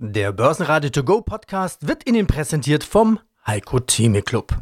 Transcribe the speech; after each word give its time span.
Der 0.00 0.30
Börsenradio 0.30 0.90
To 0.90 1.02
Go 1.02 1.22
Podcast 1.22 1.88
wird 1.88 2.08
Ihnen 2.08 2.28
präsentiert 2.28 2.84
vom 2.84 3.18
Heiko 3.44 3.80
Theme 3.80 4.22
Club. 4.22 4.56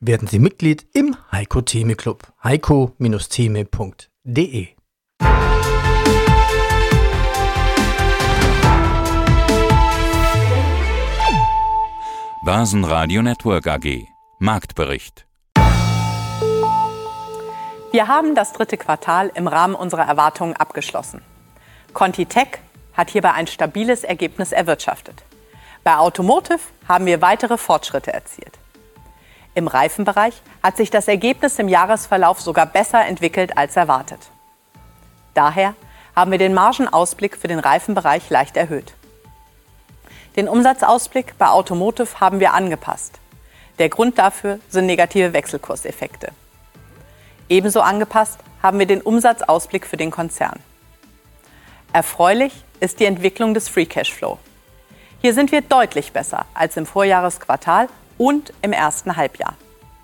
Werden 0.00 0.26
Sie 0.26 0.40
Mitglied 0.40 0.88
im 0.92 1.16
Heiko 1.30 1.60
Theme 1.60 1.94
Club. 1.94 2.24
heiko-theme.de 2.42 4.66
Börsenradio 12.44 13.22
Network 13.22 13.68
AG 13.68 14.08
Marktbericht 14.40 15.28
Wir 17.92 18.08
haben 18.08 18.34
das 18.34 18.52
dritte 18.52 18.76
Quartal 18.76 19.30
im 19.36 19.46
Rahmen 19.46 19.76
unserer 19.76 20.08
Erwartungen 20.08 20.56
abgeschlossen. 20.56 21.22
Conti 21.92 22.26
Tech 22.26 22.58
hat 22.94 23.10
hierbei 23.10 23.32
ein 23.32 23.46
stabiles 23.46 24.04
Ergebnis 24.04 24.52
erwirtschaftet. 24.52 25.22
Bei 25.84 25.96
Automotive 25.96 26.60
haben 26.88 27.06
wir 27.06 27.22
weitere 27.22 27.58
Fortschritte 27.58 28.12
erzielt. 28.12 28.58
Im 29.54 29.68
Reifenbereich 29.68 30.40
hat 30.62 30.76
sich 30.76 30.90
das 30.90 31.08
Ergebnis 31.08 31.58
im 31.58 31.68
Jahresverlauf 31.68 32.40
sogar 32.40 32.66
besser 32.66 33.04
entwickelt 33.04 33.58
als 33.58 33.76
erwartet. 33.76 34.30
Daher 35.34 35.74
haben 36.14 36.30
wir 36.30 36.38
den 36.38 36.54
Margenausblick 36.54 37.36
für 37.36 37.48
den 37.48 37.58
Reifenbereich 37.58 38.28
leicht 38.30 38.56
erhöht. 38.56 38.94
Den 40.36 40.48
Umsatzausblick 40.48 41.36
bei 41.36 41.48
Automotive 41.48 42.20
haben 42.20 42.40
wir 42.40 42.54
angepasst. 42.54 43.18
Der 43.78 43.88
Grund 43.88 44.18
dafür 44.18 44.60
sind 44.68 44.86
negative 44.86 45.32
Wechselkurseffekte. 45.32 46.32
Ebenso 47.48 47.80
angepasst 47.80 48.38
haben 48.62 48.78
wir 48.78 48.86
den 48.86 49.02
Umsatzausblick 49.02 49.86
für 49.86 49.96
den 49.96 50.10
Konzern. 50.10 50.58
Erfreulich 51.92 52.64
ist 52.82 52.98
die 52.98 53.04
Entwicklung 53.04 53.54
des 53.54 53.68
Free 53.68 53.86
Cashflow. 53.86 54.38
Hier 55.20 55.32
sind 55.34 55.52
wir 55.52 55.60
deutlich 55.60 56.12
besser 56.12 56.46
als 56.52 56.76
im 56.76 56.84
Vorjahresquartal 56.84 57.88
und 58.18 58.52
im 58.60 58.72
ersten 58.72 59.16
Halbjahr. 59.16 59.54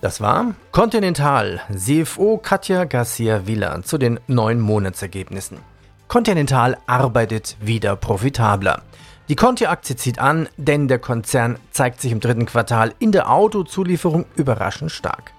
Das 0.00 0.20
war 0.20 0.54
Continental, 0.70 1.60
CFO 1.76 2.38
Katja 2.38 2.84
Garcia-Villa 2.84 3.82
zu 3.82 3.98
den 3.98 4.20
neuen 4.28 4.60
Monatsergebnissen. 4.60 5.58
Continental 6.06 6.78
arbeitet 6.86 7.56
wieder 7.60 7.96
profitabler. 7.96 8.82
Die 9.28 9.34
Conti-Aktie 9.34 9.96
zieht 9.96 10.20
an, 10.20 10.48
denn 10.56 10.86
der 10.86 11.00
Konzern 11.00 11.58
zeigt 11.72 12.00
sich 12.00 12.12
im 12.12 12.20
dritten 12.20 12.46
Quartal 12.46 12.94
in 13.00 13.10
der 13.10 13.28
Autozulieferung 13.30 14.24
überraschend 14.36 14.92
stark. 14.92 15.32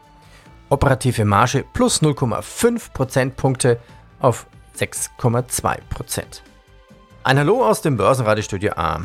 Operative 0.68 1.24
Marge 1.24 1.64
plus 1.74 2.02
0,5 2.02 2.92
Prozentpunkte 2.94 3.80
auf 4.20 4.46
6,2 4.78 5.78
Prozent. 5.90 6.44
Ein 7.30 7.38
Hallo 7.38 7.64
aus 7.64 7.84
dem 7.84 7.96
Börsenradiostudio 7.96 8.72
A. 8.72 9.02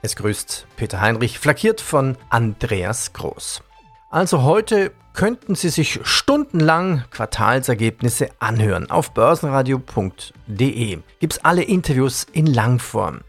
Es 0.00 0.16
grüßt 0.16 0.66
Peter 0.76 1.02
Heinrich, 1.02 1.38
flackiert 1.38 1.82
von 1.82 2.16
Andreas 2.30 3.12
Groß. 3.12 3.62
Also 4.08 4.42
heute 4.42 4.90
könnten 5.12 5.54
Sie 5.54 5.68
sich 5.68 6.00
stundenlang 6.02 7.04
Quartalsergebnisse 7.10 8.30
anhören. 8.38 8.90
Auf 8.90 9.10
börsenradio.de 9.10 10.98
gibt 11.20 11.32
es 11.34 11.44
alle 11.44 11.62
Interviews 11.62 12.26
in 12.32 12.46
Langform. 12.46 13.20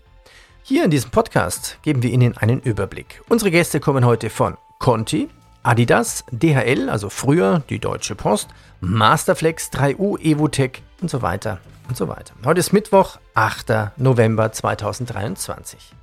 Hier 0.64 0.86
in 0.86 0.92
diesem 0.92 1.12
Podcast 1.12 1.78
geben 1.82 2.02
wir 2.02 2.12
Ihnen 2.12 2.38
einen 2.38 2.62
Überblick. 2.62 3.22
Unsere 3.28 3.52
Gäste 3.52 3.82
kommen 3.82 4.06
heute 4.06 4.30
von 4.30 4.56
Conti, 4.78 5.28
Adidas, 5.64 6.24
DHL, 6.32 6.90
also 6.90 7.10
früher 7.10 7.64
die 7.70 7.80
Deutsche 7.80 8.16
Post, 8.16 8.48
Masterflex, 8.80 9.70
3U, 9.74 10.18
Evotech 10.20 10.82
und 11.02 11.10
so 11.10 11.22
weiter 11.22 11.60
und 11.90 11.98
so 11.98 12.08
weiter. 12.08 12.34
Heute 12.46 12.62
ist 12.62 12.72
Mittwoch, 12.72 13.18
8. 13.34 13.92
November 13.98 14.50
2023. 14.52 15.94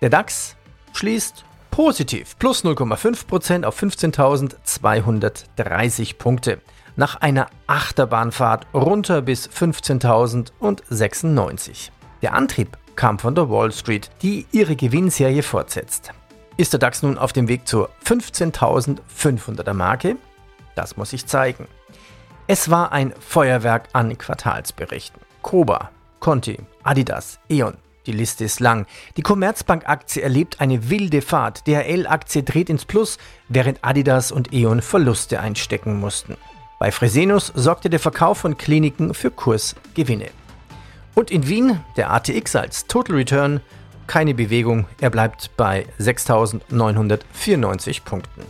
Der 0.00 0.10
DAX 0.10 0.54
schließt 0.92 1.44
positiv, 1.70 2.36
plus 2.38 2.64
0,5% 2.64 3.64
auf 3.64 3.82
15.230 3.82 6.18
Punkte. 6.18 6.60
Nach 6.94 7.20
einer 7.20 7.48
Achterbahnfahrt 7.66 8.68
runter 8.74 9.22
bis 9.22 9.48
15.096. 9.48 11.90
Der 12.20 12.34
Antrieb 12.34 12.76
kam 12.94 13.18
von 13.18 13.34
der 13.34 13.50
Wall 13.50 13.72
Street, 13.72 14.10
die 14.20 14.46
ihre 14.52 14.76
Gewinnserie 14.76 15.42
fortsetzt. 15.42 16.12
Ist 16.56 16.72
der 16.72 16.80
DAX 16.80 17.02
nun 17.02 17.16
auf 17.16 17.32
dem 17.32 17.48
Weg 17.48 17.66
zur 17.66 17.90
15.500er 18.04 19.72
Marke? 19.72 20.16
Das 20.74 20.96
muss 20.96 21.12
ich 21.12 21.26
zeigen. 21.26 21.66
Es 22.46 22.70
war 22.70 22.92
ein 22.92 23.14
Feuerwerk 23.18 23.88
an 23.92 24.16
Quartalsberichten. 24.18 25.20
Koba, 25.40 25.90
Conti, 26.20 26.58
Adidas, 26.82 27.38
E.ON. 27.48 27.76
Die 28.06 28.12
Liste 28.12 28.44
ist 28.44 28.60
lang. 28.60 28.86
Die 29.16 29.22
Commerzbank-Aktie 29.22 30.22
erlebt 30.22 30.60
eine 30.60 30.90
wilde 30.90 31.22
Fahrt. 31.22 31.66
DHL-Aktie 31.66 32.42
dreht 32.42 32.68
ins 32.68 32.84
Plus, 32.84 33.16
während 33.48 33.78
Adidas 33.82 34.32
und 34.32 34.52
E.ON 34.52 34.82
Verluste 34.82 35.40
einstecken 35.40 36.00
mussten. 36.00 36.36
Bei 36.80 36.90
Fresenius 36.90 37.52
sorgte 37.54 37.88
der 37.90 38.00
Verkauf 38.00 38.38
von 38.38 38.58
Kliniken 38.58 39.14
für 39.14 39.30
Kursgewinne. 39.30 40.30
Und 41.14 41.30
in 41.30 41.46
Wien 41.46 41.80
der 41.96 42.10
ATX 42.10 42.56
als 42.56 42.86
Total 42.88 43.16
Return 43.16 43.60
keine 44.06 44.34
Bewegung, 44.34 44.84
er 45.00 45.10
bleibt 45.10 45.50
bei 45.56 45.86
6.994 46.00 48.04
Punkten. 48.04 48.42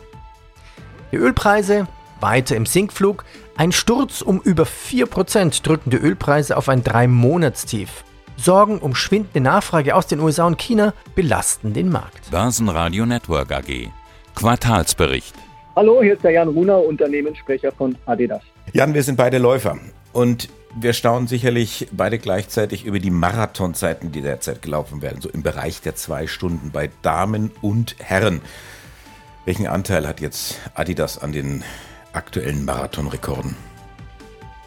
Die 1.12 1.16
Ölpreise 1.16 1.86
weiter 2.20 2.56
im 2.56 2.66
Sinkflug, 2.66 3.24
ein 3.56 3.72
Sturz 3.72 4.22
um 4.22 4.40
über 4.40 4.64
4% 4.64 5.62
drücken 5.62 5.90
die 5.90 5.98
Ölpreise 5.98 6.56
auf 6.56 6.68
ein 6.68 6.82
3-Monatstief. 6.82 8.04
Sorgen 8.36 8.78
um 8.78 8.94
schwindende 8.94 9.40
Nachfrage 9.40 9.94
aus 9.94 10.06
den 10.06 10.20
USA 10.20 10.46
und 10.46 10.58
China 10.58 10.94
belasten 11.14 11.74
den 11.74 11.90
Markt. 11.90 12.30
Börsenradio 12.30 13.06
Network 13.06 13.52
AG. 13.52 13.88
Quartalsbericht. 14.34 15.34
Hallo, 15.76 16.02
hier 16.02 16.14
ist 16.14 16.24
der 16.24 16.32
Jan 16.32 16.48
Runer, 16.48 16.82
Unternehmenssprecher 16.82 17.72
von 17.72 17.96
Adidas. 18.06 18.42
Jan, 18.72 18.94
wir 18.94 19.02
sind 19.02 19.16
beide 19.16 19.38
Läufer. 19.38 19.78
Und 20.12 20.48
wir 20.74 20.92
staunen 20.92 21.28
sicherlich 21.28 21.88
beide 21.92 22.18
gleichzeitig 22.18 22.84
über 22.84 22.98
die 22.98 23.10
Marathonzeiten, 23.10 24.12
die 24.12 24.22
derzeit 24.22 24.62
gelaufen 24.62 25.02
werden, 25.02 25.20
so 25.20 25.28
im 25.28 25.42
Bereich 25.42 25.80
der 25.80 25.94
zwei 25.94 26.26
Stunden 26.26 26.70
bei 26.70 26.90
Damen 27.02 27.50
und 27.60 27.96
Herren. 27.98 28.40
Welchen 29.44 29.66
Anteil 29.66 30.06
hat 30.06 30.20
jetzt 30.20 30.60
Adidas 30.74 31.18
an 31.18 31.32
den 31.32 31.64
aktuellen 32.12 32.64
Marathonrekorden? 32.64 33.56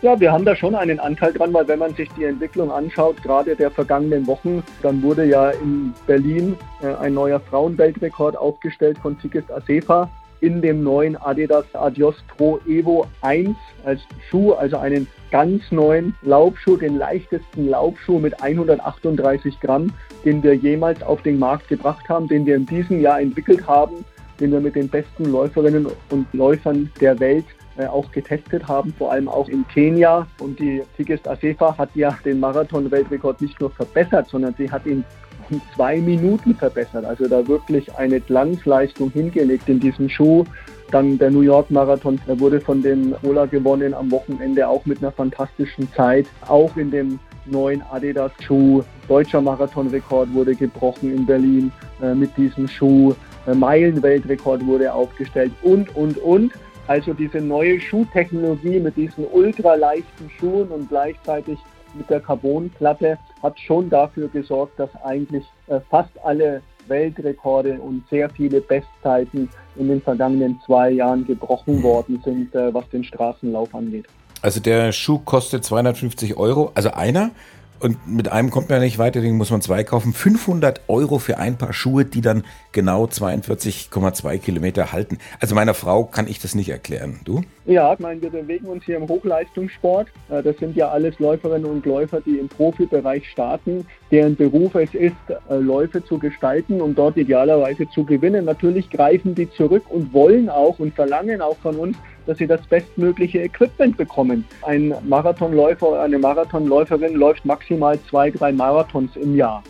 Ja, 0.01 0.19
wir 0.19 0.31
haben 0.31 0.45
da 0.45 0.55
schon 0.55 0.75
einen 0.75 0.99
Anteil 0.99 1.33
dran, 1.33 1.53
weil 1.53 1.67
wenn 1.67 1.79
man 1.79 1.95
sich 1.95 2.09
die 2.17 2.25
Entwicklung 2.25 2.71
anschaut, 2.71 3.23
gerade 3.23 3.55
der 3.55 3.71
vergangenen 3.71 4.27
Wochen, 4.27 4.61
dann 4.83 5.01
wurde 5.01 5.25
ja 5.25 5.49
in 5.49 5.93
Berlin 6.05 6.57
äh, 6.83 6.93
ein 6.95 7.13
neuer 7.13 7.39
Frauenweltrekord 7.39 8.37
aufgestellt 8.37 8.99
von 8.99 9.17
Tigist 9.17 9.51
Asefa 9.51 10.09
in 10.45 10.61
dem 10.61 10.83
neuen 10.83 11.15
Adidas 11.17 11.65
Adios 11.73 12.15
Pro 12.37 12.59
Evo 12.67 13.07
1 13.21 13.57
als 13.83 14.01
Schuh, 14.29 14.53
also 14.53 14.77
einen 14.77 15.07
ganz 15.31 15.63
neuen 15.71 16.13
Laufschuh, 16.21 16.77
den 16.77 16.97
leichtesten 16.97 17.67
Laufschuh 17.69 18.19
mit 18.19 18.39
138 18.41 19.59
Gramm, 19.59 19.91
den 20.23 20.43
wir 20.43 20.53
jemals 20.53 21.01
auf 21.01 21.23
den 21.23 21.39
Markt 21.39 21.67
gebracht 21.67 22.07
haben, 22.09 22.27
den 22.27 22.45
wir 22.45 22.55
in 22.55 22.67
diesem 22.67 23.01
Jahr 23.01 23.19
entwickelt 23.19 23.67
haben, 23.67 24.05
den 24.39 24.51
wir 24.51 24.59
mit 24.59 24.75
den 24.75 24.87
besten 24.87 25.25
Läuferinnen 25.31 25.87
und 26.11 26.31
Läufern 26.33 26.91
der 27.01 27.19
Welt 27.19 27.45
äh, 27.77 27.87
auch 27.87 28.11
getestet 28.11 28.67
haben, 28.67 28.93
vor 28.97 29.11
allem 29.11 29.27
auch 29.27 29.49
in 29.49 29.67
Kenia. 29.67 30.27
Und 30.39 30.59
die 30.59 30.83
Tigist 30.95 31.27
Asefa 31.27 31.75
hat 31.75 31.89
ja 31.95 32.15
den 32.23 32.39
Marathon-Weltrekord 32.39 33.41
nicht 33.41 33.59
nur 33.59 33.71
verbessert, 33.71 34.27
sondern 34.29 34.53
sie 34.57 34.69
hat 34.69 34.85
ihn 34.85 35.03
um 35.51 35.61
zwei 35.75 35.97
Minuten 35.97 36.55
verbessert. 36.55 37.05
Also 37.05 37.27
da 37.27 37.47
wirklich 37.47 37.93
eine 37.95 38.19
Glanzleistung 38.19 39.11
hingelegt 39.11 39.69
in 39.69 39.79
diesem 39.79 40.09
Schuh. 40.09 40.43
Dann 40.91 41.17
der 41.17 41.31
New 41.31 41.41
York 41.41 41.71
Marathon 41.71 42.19
der 42.27 42.39
wurde 42.39 42.61
von 42.61 42.81
dem 42.81 43.15
Ola 43.23 43.45
gewonnen 43.45 43.93
am 43.93 44.11
Wochenende 44.11 44.67
auch 44.67 44.85
mit 44.85 44.99
einer 44.99 45.11
fantastischen 45.11 45.91
Zeit. 45.93 46.27
Auch 46.47 46.75
in 46.77 46.91
dem 46.91 47.19
neuen 47.45 47.81
Adidas 47.91 48.31
Schuh. 48.41 48.83
Deutscher 49.07 49.41
Marathonrekord 49.41 50.33
wurde 50.33 50.55
gebrochen 50.55 51.15
in 51.15 51.25
Berlin 51.25 51.71
äh, 52.01 52.13
mit 52.13 52.35
diesem 52.37 52.67
Schuh. 52.67 53.13
Äh, 53.47 53.53
Meilenweltrekord 53.53 54.65
wurde 54.65 54.93
aufgestellt 54.93 55.51
und, 55.63 55.95
und, 55.95 56.17
und. 56.19 56.53
Also 56.87 57.13
diese 57.13 57.39
neue 57.39 57.79
Schuhtechnologie 57.79 58.79
mit 58.79 58.95
diesen 58.95 59.25
ultraleichten 59.25 60.29
Schuhen 60.37 60.67
und 60.67 60.87
gleichzeitig 60.89 61.57
mit 61.95 62.09
der 62.09 62.19
Carbonplatte 62.19 63.17
hat 63.41 63.59
schon 63.59 63.89
dafür 63.89 64.27
gesorgt, 64.27 64.79
dass 64.79 64.89
eigentlich 65.03 65.45
äh, 65.67 65.79
fast 65.89 66.11
alle 66.23 66.61
Weltrekorde 66.87 67.79
und 67.79 68.03
sehr 68.09 68.29
viele 68.29 68.61
Bestzeiten 68.61 69.49
in 69.75 69.87
den 69.87 70.01
vergangenen 70.01 70.59
zwei 70.65 70.91
Jahren 70.91 71.25
gebrochen 71.25 71.81
worden 71.81 72.21
sind, 72.23 72.53
äh, 72.53 72.73
was 72.73 72.87
den 72.89 73.03
Straßenlauf 73.03 73.73
angeht. 73.73 74.05
Also 74.41 74.59
der 74.59 74.91
Schuh 74.91 75.19
kostet 75.19 75.65
250 75.65 76.37
Euro, 76.37 76.71
also 76.75 76.91
einer. 76.91 77.31
Und 77.79 78.07
mit 78.07 78.31
einem 78.31 78.51
kommt 78.51 78.69
man 78.69 78.79
ja 78.79 78.83
nicht 78.83 78.97
weiter, 78.97 79.21
den 79.21 79.35
muss 79.37 79.51
man 79.51 79.61
zwei 79.61 79.83
kaufen. 79.83 80.13
500 80.13 80.81
Euro 80.87 81.19
für 81.19 81.37
ein 81.37 81.57
Paar 81.57 81.73
Schuhe, 81.73 82.05
die 82.05 82.21
dann 82.21 82.43
genau 82.71 83.05
42,2 83.05 84.37
Kilometer 84.39 84.91
halten. 84.91 85.17
Also 85.39 85.55
meiner 85.55 85.73
Frau 85.73 86.05
kann 86.05 86.27
ich 86.27 86.39
das 86.39 86.55
nicht 86.55 86.69
erklären. 86.69 87.19
Du? 87.25 87.41
Ja, 87.65 87.93
ich 87.93 87.99
meine, 87.99 88.21
wir 88.21 88.29
bewegen 88.29 88.67
uns 88.67 88.85
hier 88.85 88.97
im 88.97 89.07
Hochleistungssport. 89.07 90.07
Äh, 90.29 90.43
das 90.43 90.57
sind 90.57 90.75
ja 90.75 90.89
alles 90.89 91.19
Läuferinnen 91.19 91.65
und 91.65 91.85
Läufer, 91.85 92.21
die 92.21 92.37
im 92.37 92.47
Profibereich 92.47 93.29
starten. 93.29 93.85
Deren 94.15 94.37
Beruf 94.37 94.75
es 94.75 94.93
ist, 94.93 95.13
äh, 95.29 95.55
Läufe 95.57 96.01
zu 96.01 96.17
gestalten 96.17 96.79
und 96.79 96.97
dort 96.97 97.17
idealerweise 97.17 97.89
zu 97.89 98.05
gewinnen. 98.05 98.45
Natürlich 98.45 98.89
greifen 98.89 99.35
die 99.35 99.51
zurück 99.51 99.83
und 99.89 100.13
wollen 100.13 100.47
auch 100.47 100.79
und 100.79 100.93
verlangen 100.95 101.41
auch 101.41 101.57
von 101.57 101.75
uns, 101.75 101.97
dass 102.25 102.37
sie 102.37 102.47
das 102.47 102.65
bestmögliche 102.67 103.39
Equipment 103.39 103.97
bekommen. 103.97 104.45
Ein 104.61 104.95
Marathonläufer 105.03 105.89
oder 105.89 106.03
eine 106.03 106.17
Marathonläuferin 106.17 107.15
läuft 107.15 107.43
maximal 107.43 107.99
zwei, 108.09 108.31
drei 108.31 108.53
Marathons 108.53 109.17
im 109.17 109.35
Jahr. 109.35 109.61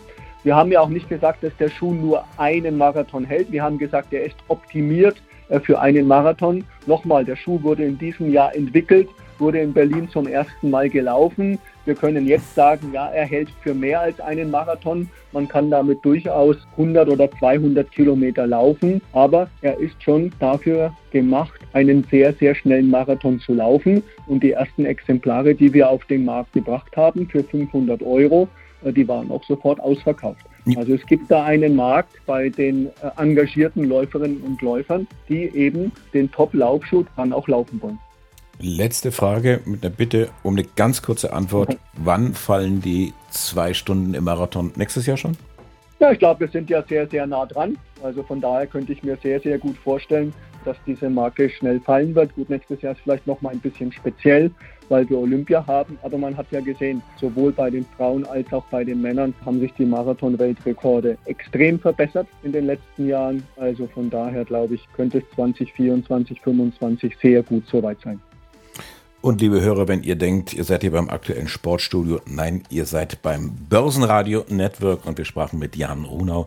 Wir 0.44 0.54
haben 0.54 0.70
ja 0.70 0.80
auch 0.80 0.90
nicht 0.90 1.08
gesagt, 1.08 1.42
dass 1.42 1.56
der 1.56 1.68
Schuh 1.68 1.92
nur 1.92 2.22
einen 2.36 2.78
Marathon 2.78 3.24
hält. 3.24 3.50
Wir 3.50 3.64
haben 3.64 3.78
gesagt, 3.78 4.12
er 4.12 4.26
ist 4.26 4.36
optimiert 4.46 5.16
äh, 5.48 5.58
für 5.58 5.80
einen 5.80 6.06
Marathon. 6.06 6.62
Nochmal, 6.86 7.24
der 7.24 7.34
Schuh 7.34 7.60
wurde 7.64 7.84
in 7.84 7.98
diesem 7.98 8.30
Jahr 8.30 8.54
entwickelt, 8.54 9.08
wurde 9.38 9.60
in 9.60 9.72
Berlin 9.72 10.08
zum 10.08 10.26
ersten 10.26 10.70
Mal 10.70 10.88
gelaufen. 10.88 11.58
Wir 11.84 11.94
können 11.94 12.26
jetzt 12.26 12.54
sagen, 12.54 12.90
ja, 12.92 13.08
er 13.08 13.24
hält 13.24 13.48
für 13.62 13.74
mehr 13.74 14.00
als 14.00 14.20
einen 14.20 14.50
Marathon. 14.50 15.08
Man 15.32 15.46
kann 15.46 15.70
damit 15.70 16.04
durchaus 16.04 16.56
100 16.72 17.08
oder 17.08 17.30
200 17.30 17.90
Kilometer 17.90 18.46
laufen, 18.46 19.00
aber 19.12 19.48
er 19.62 19.78
ist 19.78 20.02
schon 20.02 20.32
dafür 20.40 20.92
gemacht, 21.12 21.60
einen 21.72 22.04
sehr, 22.10 22.32
sehr 22.32 22.54
schnellen 22.54 22.90
Marathon 22.90 23.38
zu 23.40 23.54
laufen. 23.54 24.02
Und 24.26 24.42
die 24.42 24.52
ersten 24.52 24.84
Exemplare, 24.84 25.54
die 25.54 25.72
wir 25.72 25.88
auf 25.88 26.04
den 26.06 26.24
Markt 26.24 26.52
gebracht 26.54 26.96
haben 26.96 27.28
für 27.28 27.44
500 27.44 28.02
Euro, 28.02 28.48
äh, 28.84 28.92
die 28.92 29.06
waren 29.06 29.30
auch 29.30 29.44
sofort 29.44 29.80
ausverkauft. 29.80 30.44
Also 30.74 30.94
es 30.94 31.06
gibt 31.06 31.30
da 31.30 31.44
einen 31.44 31.76
Markt 31.76 32.14
bei 32.26 32.48
den 32.48 32.86
äh, 32.86 32.90
engagierten 33.16 33.84
Läuferinnen 33.84 34.40
und 34.40 34.60
Läufern, 34.62 35.06
die 35.28 35.44
eben 35.54 35.92
den 36.12 36.30
Top-Laufschuh 36.32 37.04
dann 37.16 37.32
auch 37.32 37.46
laufen 37.46 37.80
wollen. 37.80 38.00
Letzte 38.58 39.12
Frage 39.12 39.60
mit 39.66 39.84
einer 39.84 39.94
Bitte 39.94 40.30
um 40.42 40.54
eine 40.54 40.64
ganz 40.64 41.02
kurze 41.02 41.32
Antwort. 41.34 41.76
Wann 41.92 42.32
fallen 42.32 42.80
die 42.80 43.12
zwei 43.30 43.74
Stunden 43.74 44.14
im 44.14 44.24
Marathon? 44.24 44.72
Nächstes 44.76 45.04
Jahr 45.04 45.18
schon? 45.18 45.36
Ja, 45.98 46.10
ich 46.10 46.18
glaube, 46.18 46.40
wir 46.40 46.48
sind 46.48 46.70
ja 46.70 46.82
sehr, 46.82 47.06
sehr 47.06 47.26
nah 47.26 47.44
dran. 47.44 47.76
Also 48.02 48.22
von 48.22 48.40
daher 48.40 48.66
könnte 48.66 48.92
ich 48.92 49.02
mir 49.02 49.18
sehr, 49.22 49.40
sehr 49.40 49.58
gut 49.58 49.76
vorstellen, 49.76 50.32
dass 50.64 50.76
diese 50.86 51.10
Marke 51.10 51.50
schnell 51.50 51.80
fallen 51.80 52.14
wird. 52.14 52.34
Gut, 52.34 52.48
nächstes 52.48 52.80
Jahr 52.80 52.92
ist 52.92 53.02
vielleicht 53.02 53.26
noch 53.26 53.42
mal 53.42 53.50
ein 53.50 53.60
bisschen 53.60 53.92
speziell, 53.92 54.50
weil 54.88 55.08
wir 55.10 55.18
Olympia 55.18 55.66
haben. 55.66 55.98
Aber 56.02 56.16
man 56.16 56.34
hat 56.34 56.46
ja 56.50 56.60
gesehen, 56.60 57.02
sowohl 57.20 57.52
bei 57.52 57.68
den 57.68 57.84
Frauen 57.96 58.24
als 58.24 58.50
auch 58.54 58.64
bei 58.70 58.84
den 58.84 59.02
Männern 59.02 59.34
haben 59.44 59.60
sich 59.60 59.72
die 59.74 59.84
Marathon-Weltrekorde 59.84 61.18
extrem 61.26 61.78
verbessert 61.78 62.26
in 62.42 62.52
den 62.52 62.66
letzten 62.66 63.06
Jahren. 63.06 63.42
Also 63.56 63.86
von 63.86 64.08
daher 64.08 64.46
glaube 64.46 64.76
ich, 64.76 64.88
könnte 64.94 65.18
es 65.18 65.24
2024, 65.34 66.42
2025 66.42 67.16
sehr 67.20 67.42
gut 67.42 67.66
soweit 67.68 68.00
sein. 68.00 68.18
Und 69.26 69.40
liebe 69.40 69.60
Hörer, 69.60 69.88
wenn 69.88 70.04
ihr 70.04 70.14
denkt, 70.14 70.54
ihr 70.54 70.62
seid 70.62 70.82
hier 70.82 70.92
beim 70.92 71.10
aktuellen 71.10 71.48
Sportstudio, 71.48 72.20
nein, 72.26 72.62
ihr 72.70 72.86
seid 72.86 73.22
beim 73.22 73.50
Börsenradio 73.68 74.44
Network 74.48 75.04
und 75.04 75.18
wir 75.18 75.24
sprachen 75.24 75.58
mit 75.58 75.74
Jan 75.74 76.04
Runau, 76.04 76.46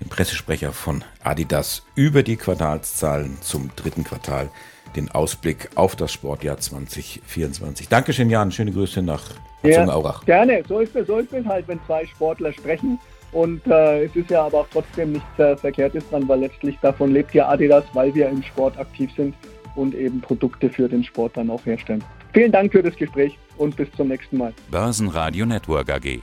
dem 0.00 0.08
Pressesprecher 0.08 0.70
von 0.70 1.02
Adidas, 1.24 1.82
über 1.96 2.22
die 2.22 2.36
Quartalszahlen 2.36 3.38
zum 3.40 3.72
dritten 3.74 4.04
Quartal, 4.04 4.48
den 4.94 5.10
Ausblick 5.10 5.70
auf 5.74 5.96
das 5.96 6.12
Sportjahr 6.12 6.56
2024. 6.58 7.88
Dankeschön, 7.88 8.30
Jan. 8.30 8.52
Schöne 8.52 8.70
Grüße 8.70 9.02
nach 9.02 9.24
Herzogenaurach. 9.62 10.24
Ja, 10.28 10.44
gerne. 10.44 10.62
So 10.68 10.78
ist, 10.78 10.94
es, 10.94 11.08
so 11.08 11.18
ist 11.18 11.32
es 11.32 11.44
halt, 11.44 11.66
wenn 11.66 11.80
zwei 11.88 12.06
Sportler 12.06 12.52
sprechen. 12.52 13.00
Und 13.32 13.66
äh, 13.66 14.04
es 14.04 14.14
ist 14.14 14.30
ja 14.30 14.46
aber 14.46 14.58
auch 14.58 14.68
trotzdem 14.72 15.14
nichts 15.14 15.38
äh, 15.40 15.56
Verkehrtes 15.56 16.08
dran, 16.10 16.28
weil 16.28 16.38
letztlich 16.38 16.78
davon 16.80 17.12
lebt 17.12 17.34
ja 17.34 17.48
Adidas, 17.48 17.86
weil 17.92 18.14
wir 18.14 18.28
im 18.28 18.44
Sport 18.44 18.78
aktiv 18.78 19.10
sind 19.16 19.34
und 19.74 19.96
eben 19.96 20.20
Produkte 20.20 20.70
für 20.70 20.88
den 20.88 21.02
Sport 21.02 21.36
dann 21.36 21.50
auch 21.50 21.66
herstellen. 21.66 22.04
Vielen 22.32 22.52
Dank 22.52 22.70
für 22.72 22.82
das 22.82 22.94
Gespräch 22.94 23.38
und 23.56 23.76
bis 23.76 23.90
zum 23.96 24.08
nächsten 24.08 24.38
Mal. 24.38 24.52
Börsenradio 24.70 25.46
Network 25.46 25.90
AG. 25.90 26.20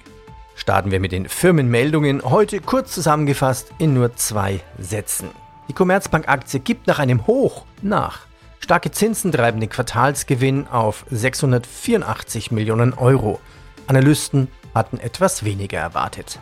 Starten 0.56 0.90
wir 0.90 1.00
mit 1.00 1.12
den 1.12 1.28
Firmenmeldungen, 1.28 2.24
heute 2.24 2.62
kurz 2.62 2.94
zusammengefasst 2.94 3.74
in 3.78 3.94
nur 3.94 4.16
zwei 4.16 4.62
Sätzen. 4.80 5.30
Die 5.68 5.74
Commerzbank-Aktie 5.74 6.62
gibt 6.62 6.88
nach 6.88 7.00
einem 7.00 7.28
Hoch 7.28 7.66
nach. 7.82 8.26
Starke 8.60 8.90
Zinsen 8.92 9.32
treiben 9.32 9.60
den 9.60 9.70
Quartalsgewinn 9.70 10.68
auf 10.68 11.06
684 11.10 12.52
Millionen 12.52 12.94
Euro. 12.94 13.40
Analysten 13.88 14.48
hatten 14.74 15.00
etwas 15.00 15.44
weniger 15.44 15.80
erwartet. 15.80 16.40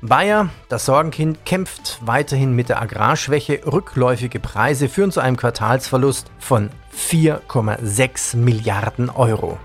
Bayer, 0.00 0.50
das 0.68 0.84
Sorgenkind, 0.84 1.44
kämpft 1.44 1.98
weiterhin 2.02 2.54
mit 2.54 2.68
der 2.68 2.80
Agrarschwäche. 2.80 3.60
Rückläufige 3.66 4.38
Preise 4.38 4.88
führen 4.88 5.10
zu 5.10 5.20
einem 5.20 5.36
Quartalsverlust 5.36 6.30
von 6.38 6.70
4,6 6.96 8.36
Milliarden 8.36 9.10
Euro. 9.10 9.58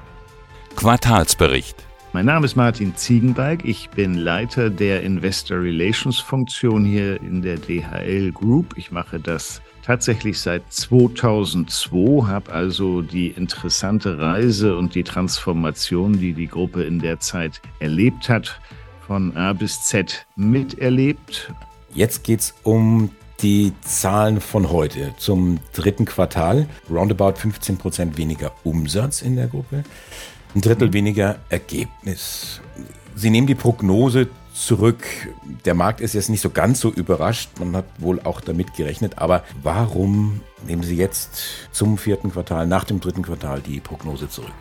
Quartalsbericht. 0.75 1.85
Mein 2.11 2.25
Name 2.25 2.45
ist 2.45 2.55
Martin 2.55 2.95
Ziegenbalg. 2.95 3.63
Ich 3.65 3.89
bin 3.91 4.15
Leiter 4.15 4.69
der 4.69 5.03
Investor 5.03 5.57
Relations 5.61 6.19
Funktion 6.19 6.83
hier 6.83 7.21
in 7.21 7.41
der 7.41 7.57
DHL 7.57 8.31
Group. 8.31 8.73
Ich 8.77 8.91
mache 8.91 9.19
das 9.19 9.61
tatsächlich 9.83 10.39
seit 10.39 10.73
2002, 10.73 12.27
habe 12.27 12.51
also 12.51 13.03
die 13.03 13.27
interessante 13.27 14.17
Reise 14.17 14.75
und 14.75 14.95
die 14.95 15.03
Transformation, 15.03 16.13
die 16.13 16.33
die 16.33 16.47
Gruppe 16.47 16.83
in 16.83 16.99
der 16.99 17.19
Zeit 17.19 17.61
erlebt 17.79 18.27
hat, 18.27 18.59
von 19.05 19.37
A 19.37 19.53
bis 19.53 19.83
Z 19.83 20.25
miterlebt. 20.35 21.53
Jetzt 21.93 22.23
geht 22.23 22.39
es 22.39 22.55
um 22.63 23.11
die 23.41 23.73
Zahlen 23.81 24.41
von 24.41 24.71
heute 24.71 25.13
zum 25.17 25.59
dritten 25.73 26.05
Quartal. 26.05 26.67
Roundabout 26.89 27.33
15 27.35 27.77
Prozent 27.77 28.17
weniger 28.17 28.51
Umsatz 28.63 29.21
in 29.21 29.35
der 29.35 29.47
Gruppe, 29.47 29.83
ein 30.55 30.61
Drittel 30.61 30.93
weniger 30.93 31.39
Ergebnis. 31.49 32.61
Sie 33.15 33.29
nehmen 33.29 33.47
die 33.47 33.55
Prognose 33.55 34.27
zurück. 34.53 35.03
Der 35.65 35.73
Markt 35.73 36.01
ist 36.01 36.13
jetzt 36.13 36.29
nicht 36.29 36.41
so 36.41 36.49
ganz 36.49 36.79
so 36.79 36.91
überrascht. 36.91 37.49
Man 37.59 37.75
hat 37.75 37.85
wohl 37.97 38.19
auch 38.21 38.41
damit 38.41 38.73
gerechnet. 38.73 39.17
Aber 39.17 39.43
warum 39.61 40.41
nehmen 40.65 40.83
Sie 40.83 40.95
jetzt 40.95 41.41
zum 41.71 41.97
vierten 41.97 42.31
Quartal, 42.31 42.67
nach 42.67 42.83
dem 42.83 42.99
dritten 42.99 43.21
Quartal, 43.21 43.61
die 43.61 43.79
Prognose 43.79 44.29
zurück? 44.29 44.53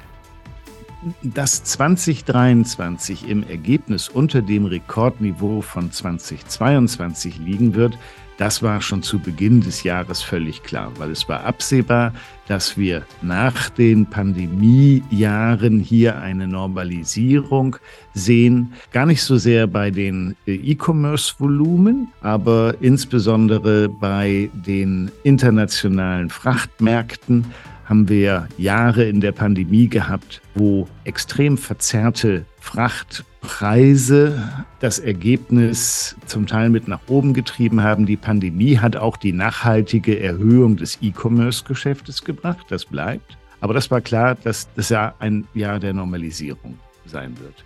dass 1.23 1.63
2023 1.63 3.29
im 3.29 3.49
Ergebnis 3.49 4.09
unter 4.09 4.43
dem 4.43 4.65
Rekordniveau 4.67 5.61
von 5.61 5.93
2022 5.93 7.39
liegen 7.39 7.75
wird, 7.75 7.97
das 8.39 8.63
war 8.63 8.81
schon 8.81 9.03
zu 9.03 9.19
Beginn 9.19 9.61
des 9.61 9.83
Jahres 9.83 10.23
völlig 10.23 10.63
klar, 10.63 10.93
weil 10.97 11.11
es 11.11 11.29
war 11.29 11.45
absehbar, 11.45 12.13
dass 12.47 12.79
wir 12.79 13.03
nach 13.21 13.69
den 13.69 14.07
Pandemiejahren 14.07 15.81
hier 15.81 16.19
eine 16.21 16.47
Normalisierung 16.47 17.77
sehen. 18.15 18.73
Gar 18.93 19.07
nicht 19.07 19.23
so 19.23 19.37
sehr 19.37 19.67
bei 19.67 19.91
den 19.91 20.37
äh, 20.47 20.55
E-Commerce-Volumen, 20.55 22.09
aber 22.23 22.75
insbesondere 22.81 23.89
bei 23.89 24.49
den 24.55 25.11
internationalen 25.25 26.31
Frachtmärkten 26.31 27.45
haben 27.89 28.09
wir 28.09 28.49
Jahre 28.59 29.05
in 29.05 29.21
der 29.21 29.33
Pandemie 29.33 29.89
gehabt, 29.89 30.43
wo 30.55 30.87
extrem 31.05 31.57
verzerrte 31.57 32.45
Frachtpreise 32.61 34.67
das 34.81 34.99
Ergebnis 34.99 36.17
zum 36.27 36.47
Teil 36.47 36.69
mit 36.69 36.87
nach 36.87 37.01
oben 37.09 37.33
getrieben 37.33 37.83
haben. 37.83 38.05
Die 38.05 38.19
Pandemie 38.19 38.79
hat 38.79 38.97
auch 38.97 39.17
die 39.17 39.33
nachhaltige 39.33 40.21
Erhöhung 40.21 40.77
des 40.77 40.99
E-Commerce-Geschäftes 41.01 42.25
gebracht. 42.25 42.67
Das 42.69 42.85
bleibt. 42.85 43.39
Aber 43.61 43.73
das 43.73 43.91
war 43.91 44.03
klar, 44.03 44.35
dass 44.35 44.69
das 44.75 44.91
ja 44.91 45.15
ein 45.19 45.47
Jahr 45.55 45.81
der 45.81 45.95
Normalisierung 45.95 46.79
sein 47.07 47.35
wird. 47.41 47.65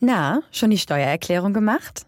Na, 0.00 0.42
schon 0.50 0.70
die 0.70 0.78
Steuererklärung 0.78 1.52
gemacht? 1.52 2.07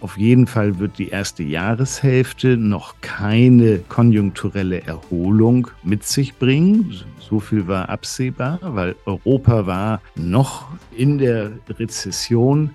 auf 0.00 0.18
jeden 0.18 0.46
Fall 0.46 0.78
wird 0.78 0.98
die 0.98 1.08
erste 1.08 1.42
Jahreshälfte 1.42 2.56
noch 2.56 2.94
keine 3.00 3.78
konjunkturelle 3.88 4.82
Erholung 4.82 5.68
mit 5.82 6.04
sich 6.04 6.36
bringen. 6.36 6.94
So 7.18 7.40
viel 7.40 7.66
war 7.66 7.88
absehbar, 7.88 8.58
weil 8.62 8.94
Europa 9.04 9.66
war 9.66 10.00
noch 10.14 10.68
in 10.96 11.18
der 11.18 11.52
Rezession. 11.68 12.70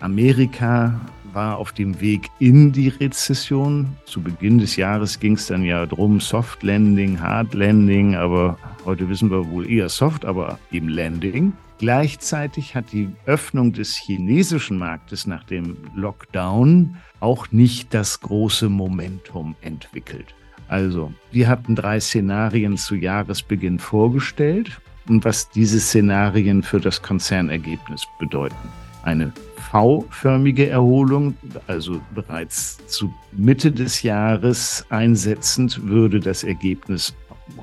Amerika 0.00 1.00
war 1.34 1.58
auf 1.58 1.72
dem 1.72 2.00
Weg 2.00 2.28
in 2.38 2.72
die 2.72 2.88
Rezession. 2.88 3.96
Zu 4.04 4.22
Beginn 4.22 4.58
des 4.58 4.76
Jahres 4.76 5.20
ging 5.20 5.34
es 5.34 5.46
dann 5.46 5.64
ja 5.64 5.86
drum, 5.86 6.20
Soft 6.20 6.62
Landing, 6.62 7.20
Hard 7.20 7.54
Landing, 7.54 8.14
aber 8.14 8.58
heute 8.84 9.08
wissen 9.08 9.30
wir 9.30 9.48
wohl 9.50 9.70
eher 9.70 9.88
Soft, 9.88 10.24
aber 10.24 10.58
eben 10.70 10.88
Landing. 10.88 11.52
Gleichzeitig 11.78 12.74
hat 12.74 12.92
die 12.92 13.08
Öffnung 13.26 13.72
des 13.72 13.96
chinesischen 13.96 14.78
Marktes 14.78 15.26
nach 15.26 15.44
dem 15.44 15.76
Lockdown 15.94 16.96
auch 17.20 17.52
nicht 17.52 17.94
das 17.94 18.20
große 18.20 18.68
Momentum 18.68 19.54
entwickelt. 19.60 20.34
Also, 20.68 21.12
wir 21.30 21.48
hatten 21.48 21.76
drei 21.76 22.00
Szenarien 22.00 22.76
zu 22.76 22.94
Jahresbeginn 22.94 23.78
vorgestellt 23.78 24.80
und 25.08 25.24
was 25.24 25.48
diese 25.50 25.80
Szenarien 25.80 26.62
für 26.62 26.80
das 26.80 27.00
Konzernergebnis 27.00 28.06
bedeuten. 28.18 28.68
Eine 29.02 29.32
V-förmige 29.70 30.68
Erholung, 30.68 31.34
also 31.66 32.00
bereits 32.14 32.78
zu 32.86 33.12
Mitte 33.32 33.70
des 33.70 34.02
Jahres 34.02 34.84
einsetzend, 34.88 35.86
würde 35.86 36.20
das 36.20 36.44
Ergebnis 36.44 37.14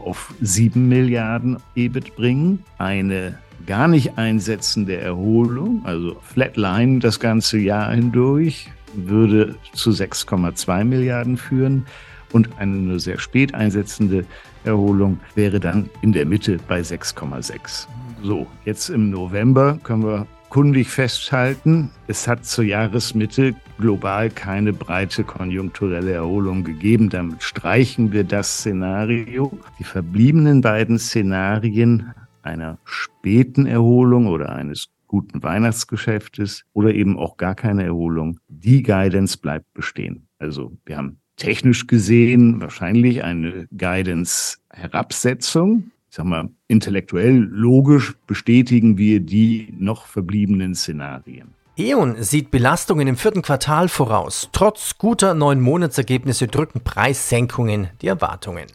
auf 0.03 0.33
7 0.41 0.87
Milliarden 0.87 1.57
EBIT 1.75 2.15
bringen. 2.15 2.63
Eine 2.77 3.37
gar 3.65 3.87
nicht 3.87 4.17
einsetzende 4.17 4.97
Erholung, 4.97 5.81
also 5.85 6.17
Flatline 6.21 6.99
das 6.99 7.19
ganze 7.19 7.57
Jahr 7.57 7.91
hindurch, 7.91 8.69
würde 8.93 9.55
zu 9.73 9.91
6,2 9.91 10.83
Milliarden 10.83 11.37
führen. 11.37 11.85
Und 12.31 12.49
eine 12.57 12.71
nur 12.71 12.99
sehr 12.99 13.19
spät 13.19 13.53
einsetzende 13.53 14.25
Erholung 14.63 15.19
wäre 15.35 15.59
dann 15.59 15.89
in 16.01 16.11
der 16.11 16.25
Mitte 16.25 16.59
bei 16.67 16.81
6,6. 16.81 17.87
So, 18.23 18.47
jetzt 18.65 18.89
im 18.89 19.09
November 19.09 19.79
können 19.83 20.03
wir 20.03 20.27
kundig 20.55 20.87
festhalten, 20.87 21.91
es 22.07 22.29
hat 22.29 22.45
zur 22.45 22.63
Jahresmitte 22.63 23.55
global 23.77 24.29
keine 24.29 24.71
breite 24.71 25.25
konjunkturelle 25.25 26.13
Erholung 26.13 26.63
gegeben. 26.63 27.09
Damit 27.09 27.43
streichen 27.43 28.13
wir 28.13 28.23
das 28.23 28.59
Szenario. 28.59 29.51
Die 29.79 29.83
verbliebenen 29.83 30.61
beiden 30.61 30.97
Szenarien 30.97 32.13
einer 32.41 32.77
späten 32.85 33.65
Erholung 33.65 34.27
oder 34.27 34.55
eines 34.55 34.85
guten 35.07 35.43
Weihnachtsgeschäftes 35.43 36.63
oder 36.71 36.93
eben 36.93 37.19
auch 37.19 37.35
gar 37.35 37.55
keine 37.55 37.83
Erholung, 37.83 38.39
die 38.47 38.81
Guidance 38.81 39.37
bleibt 39.37 39.73
bestehen. 39.73 40.29
Also 40.39 40.71
wir 40.85 40.95
haben 40.95 41.19
technisch 41.35 41.85
gesehen 41.85 42.61
wahrscheinlich 42.61 43.25
eine 43.25 43.67
Guidance-Herabsetzung. 43.77 45.91
Ich 46.15 46.17
sag 46.17 46.27
mal, 46.27 46.47
intellektuell, 46.69 47.35
logisch 47.35 48.13
bestätigen 48.25 48.97
wir 48.97 49.19
die 49.19 49.73
noch 49.77 50.05
verbliebenen 50.05 50.73
Szenarien. 50.73 51.53
E.ON 51.75 52.23
sieht 52.23 52.51
Belastungen 52.51 53.05
im 53.05 53.17
vierten 53.17 53.41
Quartal 53.41 53.89
voraus. 53.89 54.47
Trotz 54.53 54.97
guter 54.97 55.33
neun 55.33 55.59
Monatsergebnisse 55.59 56.47
drücken 56.47 56.79
Preissenkungen 56.85 57.89
die 58.01 58.07
Erwartungen. 58.07 58.67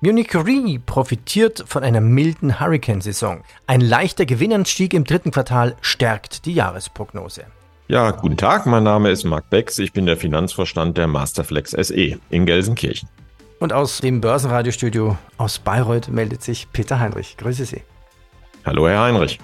Munich 0.00 0.32
Re 0.36 0.78
profitiert 0.78 1.64
von 1.66 1.82
einer 1.82 2.00
milden 2.00 2.60
Hurricane-Saison. 2.60 3.42
Ein 3.66 3.80
leichter 3.80 4.24
Gewinnanstieg 4.24 4.94
im 4.94 5.02
dritten 5.02 5.32
Quartal 5.32 5.74
stärkt 5.80 6.46
die 6.46 6.54
Jahresprognose. 6.54 7.42
Ja, 7.88 8.12
guten 8.12 8.36
Tag, 8.36 8.66
mein 8.66 8.84
Name 8.84 9.10
ist 9.10 9.24
Marc 9.24 9.50
Becks, 9.50 9.80
ich 9.80 9.92
bin 9.92 10.06
der 10.06 10.16
Finanzvorstand 10.16 10.96
der 10.96 11.08
Masterflex 11.08 11.72
SE 11.72 12.20
in 12.30 12.46
Gelsenkirchen. 12.46 13.08
Und 13.58 13.72
aus 13.72 13.98
dem 14.00 14.20
Börsenradiostudio 14.20 15.16
aus 15.38 15.58
Bayreuth 15.58 16.08
meldet 16.08 16.42
sich 16.42 16.70
Peter 16.72 17.00
Heinrich. 17.00 17.36
Grüße 17.38 17.64
Sie. 17.64 17.82
Hallo, 18.64 18.88
Herr 18.88 19.00
Heinrich. 19.00 19.38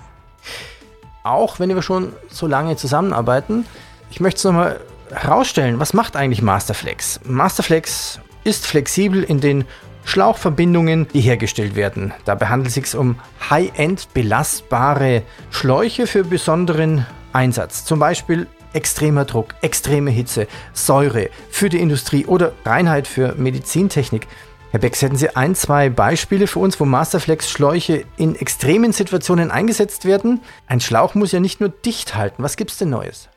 Auch 1.24 1.58
wenn 1.60 1.70
wir 1.70 1.82
schon 1.82 2.12
so 2.28 2.46
lange 2.46 2.76
zusammenarbeiten, 2.76 3.64
ich 4.10 4.20
möchte 4.20 4.38
es 4.38 4.44
nochmal 4.44 4.80
herausstellen, 5.10 5.78
was 5.78 5.94
macht 5.94 6.16
eigentlich 6.16 6.42
Masterflex? 6.42 7.20
Masterflex 7.24 8.20
ist 8.44 8.66
flexibel 8.66 9.22
in 9.22 9.40
den 9.40 9.64
Schlauchverbindungen, 10.04 11.06
die 11.14 11.20
hergestellt 11.20 11.76
werden. 11.76 12.12
Dabei 12.24 12.48
handelt 12.48 12.68
es 12.68 12.74
sich 12.74 12.96
um 12.96 13.16
high-end 13.48 14.12
belastbare 14.12 15.22
Schläuche 15.50 16.06
für 16.06 16.24
besonderen 16.24 17.06
Einsatz. 17.32 17.84
Zum 17.84 17.98
Beispiel 17.98 18.46
extremer 18.72 19.24
Druck, 19.24 19.54
extreme 19.60 20.10
Hitze, 20.10 20.46
Säure 20.72 21.30
für 21.50 21.68
die 21.68 21.80
Industrie 21.80 22.26
oder 22.26 22.52
Reinheit 22.64 23.06
für 23.06 23.34
Medizintechnik. 23.34 24.26
Herr 24.70 24.80
Becks, 24.80 25.02
hätten 25.02 25.16
Sie 25.16 25.36
ein, 25.36 25.54
zwei 25.54 25.90
Beispiele 25.90 26.46
für 26.46 26.58
uns, 26.58 26.80
wo 26.80 26.86
Masterflex-Schläuche 26.86 28.04
in 28.16 28.36
extremen 28.36 28.92
Situationen 28.92 29.50
eingesetzt 29.50 30.06
werden? 30.06 30.40
Ein 30.66 30.80
Schlauch 30.80 31.14
muss 31.14 31.32
ja 31.32 31.40
nicht 31.40 31.60
nur 31.60 31.68
dicht 31.68 32.14
halten. 32.14 32.42
Was 32.42 32.56
gibt 32.56 32.70
es 32.70 32.78
denn 32.78 32.88
Neues? 32.88 33.28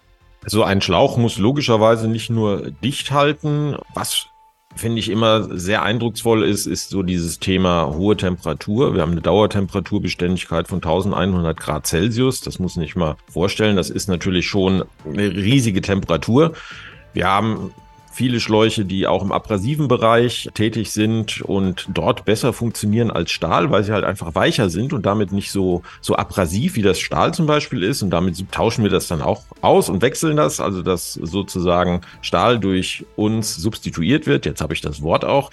Also 0.46 0.64
ein 0.64 0.82
Schlauch 0.82 1.18
muss 1.18 1.38
logischerweise 1.38 2.08
nicht 2.08 2.30
nur 2.30 2.72
dicht 2.72 3.12
halten. 3.12 3.76
Was 3.94 4.28
finde 4.76 5.00
ich 5.00 5.10
immer 5.10 5.58
sehr 5.58 5.84
eindrucksvoll 5.84 6.44
ist, 6.44 6.66
ist 6.66 6.90
so 6.90 7.02
dieses 7.02 7.40
Thema 7.40 7.94
hohe 7.96 8.18
Temperatur. 8.18 8.94
Wir 8.94 9.02
haben 9.02 9.14
eine 9.14 9.22
Dauertemperaturbeständigkeit 9.22 10.68
von 10.68 10.78
1100 10.78 11.58
Grad 11.58 11.88
Celsius. 11.88 12.42
Das 12.42 12.60
muss 12.60 12.76
nicht 12.76 12.96
mal 12.96 13.16
vorstellen. 13.30 13.78
Das 13.78 13.90
ist 13.90 14.08
natürlich 14.08 14.48
schon 14.48 14.84
eine 15.06 15.32
riesige 15.32 15.82
Temperatur. 15.82 16.54
Wir 17.14 17.28
haben 17.28 17.72
viele 18.16 18.40
Schläuche, 18.40 18.86
die 18.86 19.08
auch 19.08 19.22
im 19.22 19.32
abrasiven 19.32 19.88
Bereich 19.88 20.50
tätig 20.54 20.92
sind 20.92 21.42
und 21.42 21.88
dort 21.94 22.24
besser 22.24 22.54
funktionieren 22.54 23.12
als 23.12 23.32
Stahl, 23.32 23.72
weil 23.72 23.84
sie 23.84 23.92
halt 23.92 24.06
einfach 24.06 24.36
weicher 24.36 24.70
sind 24.70 24.94
und 24.94 25.06
damit 25.06 25.34
nicht 25.34 25.52
so, 25.52 25.82
so 26.00 26.16
abrasiv 26.16 26.76
wie 26.76 26.82
das 26.82 27.00
Stahl 27.00 27.34
zum 27.34 27.46
Beispiel 27.46 27.84
ist. 27.84 28.02
Und 28.02 28.12
damit 28.12 28.52
tauschen 28.52 28.84
wir 28.84 28.92
das 28.92 29.08
dann 29.08 29.22
auch 29.22 29.44
aus 29.62 29.90
und 29.90 30.02
wechseln 30.02 30.38
das, 30.38 30.62
also 30.62 30.82
dass 30.82 31.14
sozusagen 31.14 32.02
Stahl 32.22 32.60
durch 32.60 33.06
uns 33.18 33.56
substituiert 33.56 34.28
wird. 34.28 34.46
Jetzt 34.46 34.62
habe 34.62 34.74
ich 34.74 34.82
das 34.82 35.02
Wort 35.02 35.26
auch. 35.26 35.52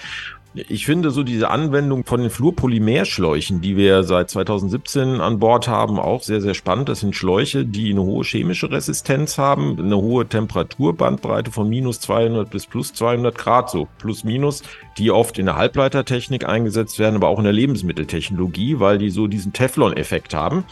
Ich 0.55 0.85
finde 0.85 1.11
so 1.11 1.23
diese 1.23 1.49
Anwendung 1.49 2.05
von 2.05 2.21
den 2.21 2.29
Fluorpolymerschläuchen, 2.29 3.63
die 3.63 3.79
wir 3.79 4.03
seit 4.05 4.29
2017 4.29 5.23
an 5.23 5.39
Bord 5.39 5.67
haben, 5.67 5.99
auch 5.99 6.23
sehr, 6.23 6.43
sehr 6.43 6.53
spannend. 6.53 6.91
Das 6.91 7.01
sind 7.01 7.17
Schläuche, 7.17 7.65
die 7.65 7.91
eine 7.91 8.03
hohe 8.03 8.23
chemische 8.23 8.71
Resistenz 8.71 9.39
haben, 9.39 9.79
eine 9.79 9.97
hohe 9.97 10.29
Temperaturbandbreite 10.29 11.51
von 11.51 11.71
minus 11.71 12.01
200 12.01 12.51
bis 12.51 12.67
plus 12.67 12.93
200 12.93 13.37
Grad, 13.39 13.71
so 13.71 13.89
plus 13.97 14.25
minus, 14.25 14.63
die 14.99 15.11
oft 15.11 15.39
in 15.39 15.47
der 15.47 15.57
Halbleitertechnik 15.57 16.47
eingesetzt 16.47 16.99
werden, 16.99 17.17
aber 17.17 17.29
auch 17.29 17.39
in 17.39 17.45
der 17.45 17.55
Lebensmitteltechnologie, 17.55 18.79
weil 18.79 18.99
die 18.99 19.09
so 19.09 19.29
diesen 19.29 19.55
Teflon-Effekt 19.55 20.35
haben 20.35 20.65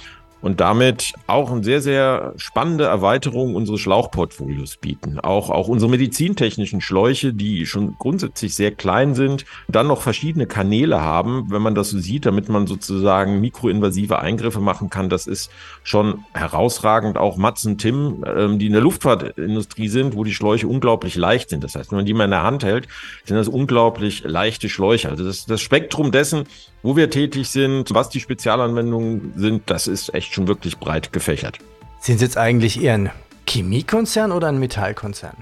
und 0.42 0.60
damit 0.60 1.12
auch 1.26 1.50
eine 1.50 1.62
sehr, 1.62 1.80
sehr 1.80 2.34
spannende 2.36 2.84
Erweiterung 2.84 3.54
unseres 3.54 3.80
Schlauchportfolios 3.80 4.76
bieten. 4.76 5.20
Auch, 5.20 5.50
auch 5.50 5.68
unsere 5.68 5.90
medizintechnischen 5.90 6.80
Schläuche, 6.80 7.32
die 7.32 7.66
schon 7.66 7.96
grundsätzlich 7.98 8.54
sehr 8.54 8.70
klein 8.70 9.14
sind, 9.14 9.44
dann 9.68 9.86
noch 9.86 10.02
verschiedene 10.02 10.46
Kanäle 10.46 11.00
haben, 11.00 11.46
wenn 11.50 11.62
man 11.62 11.74
das 11.74 11.90
so 11.90 11.98
sieht, 11.98 12.26
damit 12.26 12.48
man 12.48 12.66
sozusagen 12.66 13.40
mikroinvasive 13.40 14.18
Eingriffe 14.18 14.60
machen 14.60 14.90
kann. 14.90 15.08
Das 15.08 15.26
ist 15.26 15.50
schon 15.82 16.24
herausragend. 16.32 17.18
Auch 17.18 17.36
Mats 17.36 17.64
und 17.66 17.78
Tim, 17.78 18.24
ähm, 18.26 18.58
die 18.58 18.66
in 18.66 18.72
der 18.72 18.82
Luftfahrtindustrie 18.82 19.88
sind, 19.88 20.14
wo 20.14 20.24
die 20.24 20.34
Schläuche 20.34 20.68
unglaublich 20.68 21.16
leicht 21.16 21.50
sind. 21.50 21.64
Das 21.64 21.74
heißt, 21.74 21.90
wenn 21.90 21.96
man 21.96 22.06
die 22.06 22.14
mal 22.14 22.24
in 22.24 22.30
der 22.30 22.42
Hand 22.42 22.64
hält, 22.64 22.88
sind 23.24 23.36
das 23.36 23.48
unglaublich 23.48 24.22
leichte 24.24 24.68
Schläuche. 24.68 25.08
Also 25.08 25.24
das, 25.24 25.46
das 25.46 25.60
Spektrum 25.60 26.12
dessen, 26.12 26.44
wo 26.82 26.96
wir 26.96 27.10
tätig 27.10 27.48
sind, 27.48 27.92
was 27.94 28.08
die 28.08 28.20
Spezialanwendungen 28.20 29.32
sind, 29.36 29.62
das 29.66 29.86
ist 29.86 30.14
echt 30.14 30.34
schon 30.34 30.48
wirklich 30.48 30.78
breit 30.78 31.12
gefächert. 31.12 31.58
Sind 32.00 32.18
Sie 32.18 32.24
jetzt 32.24 32.38
eigentlich 32.38 32.82
eher 32.82 32.94
ein 32.94 33.10
Chemiekonzern 33.46 34.32
oder 34.32 34.48
ein 34.48 34.58
Metallkonzern? 34.58 35.36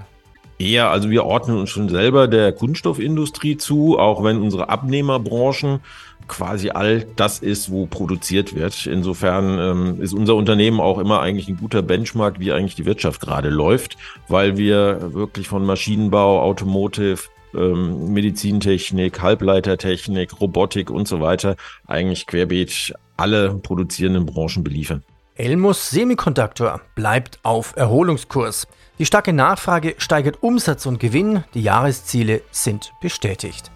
Eher, 0.58 0.90
also 0.90 1.08
wir 1.10 1.24
ordnen 1.24 1.56
uns 1.56 1.70
schon 1.70 1.88
selber 1.88 2.26
der 2.26 2.52
Kunststoffindustrie 2.52 3.56
zu, 3.56 3.96
auch 3.98 4.24
wenn 4.24 4.42
unsere 4.42 4.68
Abnehmerbranchen 4.68 5.80
quasi 6.26 6.70
all 6.70 7.06
das 7.16 7.38
ist, 7.38 7.70
wo 7.70 7.86
produziert 7.86 8.54
wird. 8.54 8.86
Insofern 8.86 9.58
ähm, 9.58 10.02
ist 10.02 10.12
unser 10.12 10.34
Unternehmen 10.34 10.80
auch 10.80 10.98
immer 10.98 11.20
eigentlich 11.20 11.48
ein 11.48 11.56
guter 11.56 11.82
Benchmark, 11.82 12.38
wie 12.38 12.52
eigentlich 12.52 12.74
die 12.74 12.86
Wirtschaft 12.86 13.20
gerade 13.20 13.48
läuft, 13.48 13.96
weil 14.28 14.56
wir 14.56 15.14
wirklich 15.14 15.48
von 15.48 15.64
Maschinenbau, 15.64 16.42
Automotive, 16.42 17.22
ähm, 17.54 18.12
Medizintechnik, 18.12 19.20
Halbleitertechnik, 19.20 20.40
Robotik 20.40 20.90
und 20.90 21.08
so 21.08 21.20
weiter 21.20 21.56
eigentlich 21.86 22.26
querbeet 22.26 22.94
alle 23.16 23.54
produzierenden 23.54 24.26
Branchen 24.26 24.62
beliefern. 24.62 25.02
Elmus 25.34 25.90
Semiconductor 25.90 26.80
bleibt 26.94 27.38
auf 27.44 27.74
Erholungskurs. 27.76 28.66
Die 28.98 29.06
starke 29.06 29.32
Nachfrage 29.32 29.94
steigert 29.98 30.42
Umsatz 30.42 30.84
und 30.86 30.98
Gewinn, 30.98 31.44
die 31.54 31.62
Jahresziele 31.62 32.42
sind 32.50 32.92
bestätigt. 33.00 33.70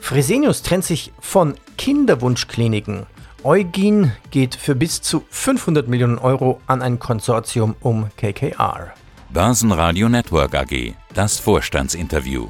Fresenius 0.00 0.62
trennt 0.62 0.84
sich 0.84 1.12
von 1.20 1.54
Kinderwunschkliniken. 1.76 3.06
Eugin 3.42 4.12
geht 4.30 4.54
für 4.54 4.74
bis 4.74 5.02
zu 5.02 5.24
500 5.28 5.88
Millionen 5.88 6.16
Euro 6.16 6.60
an 6.66 6.80
ein 6.80 6.98
Konsortium 6.98 7.76
um 7.80 8.08
KKR. 8.16 8.94
Börsenradio 9.30 10.08
Network 10.08 10.54
AG, 10.54 10.94
das 11.12 11.38
Vorstandsinterview. 11.40 12.48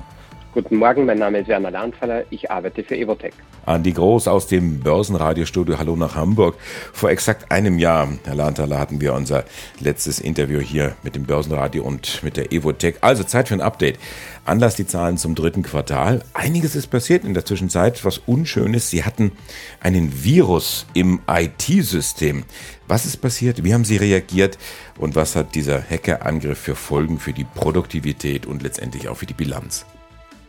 Guten 0.55 0.77
Morgen, 0.77 1.05
mein 1.05 1.19
Name 1.19 1.41
ist 1.41 1.49
Werner 1.49 1.73
Lernfaller, 1.73 2.23
ich 2.31 2.49
arbeite 2.49 2.85
für 2.85 2.97
Evotech. 2.97 3.35
Andi 3.67 3.91
Groß 3.91 4.29
aus 4.29 4.47
dem 4.47 4.79
Börsenradiostudio 4.79 5.79
Hallo 5.79 5.97
nach 5.97 6.15
Hamburg. 6.15 6.55
Vor 6.93 7.11
exakt 7.11 7.51
einem 7.51 7.81
Jahr, 7.81 8.07
Herr 8.25 8.37
Lanthaler, 8.37 8.79
hatten 8.79 9.01
wir 9.01 9.15
unser 9.15 9.47
letztes 9.81 10.21
Interview 10.21 10.61
hier 10.61 10.95
mit 11.03 11.17
dem 11.17 11.25
Börsenradio 11.25 11.83
und 11.83 12.23
mit 12.23 12.37
der 12.37 12.53
Evotech. 12.53 12.99
Also 13.01 13.25
Zeit 13.25 13.49
für 13.49 13.55
ein 13.55 13.61
Update. 13.63 13.99
Anlass 14.45 14.77
die 14.77 14.87
Zahlen 14.87 15.17
zum 15.17 15.35
dritten 15.35 15.65
Quartal. 15.65 16.23
Einiges 16.35 16.77
ist 16.77 16.87
passiert 16.87 17.25
in 17.25 17.35
der 17.35 17.45
Zwischenzeit, 17.45 18.05
was 18.05 18.19
unschön 18.19 18.75
ist. 18.75 18.91
Sie 18.91 19.03
hatten 19.03 19.33
einen 19.81 20.23
Virus 20.23 20.87
im 20.95 21.19
IT-System. 21.27 22.45
Was 22.87 23.07
ist 23.07 23.17
passiert? 23.17 23.65
Wie 23.65 23.75
haben 23.75 23.85
Sie 23.85 23.97
reagiert? 23.97 24.57
Und 24.99 25.17
was 25.17 25.35
hat 25.35 25.57
dieser 25.57 25.83
Hackerangriff 25.83 26.61
für 26.61 26.77
Folgen 26.77 27.19
für 27.19 27.33
die 27.33 27.43
Produktivität 27.43 28.47
und 28.47 28.63
letztendlich 28.63 29.09
auch 29.09 29.17
für 29.17 29.27
die 29.27 29.35
Bilanz? 29.35 29.85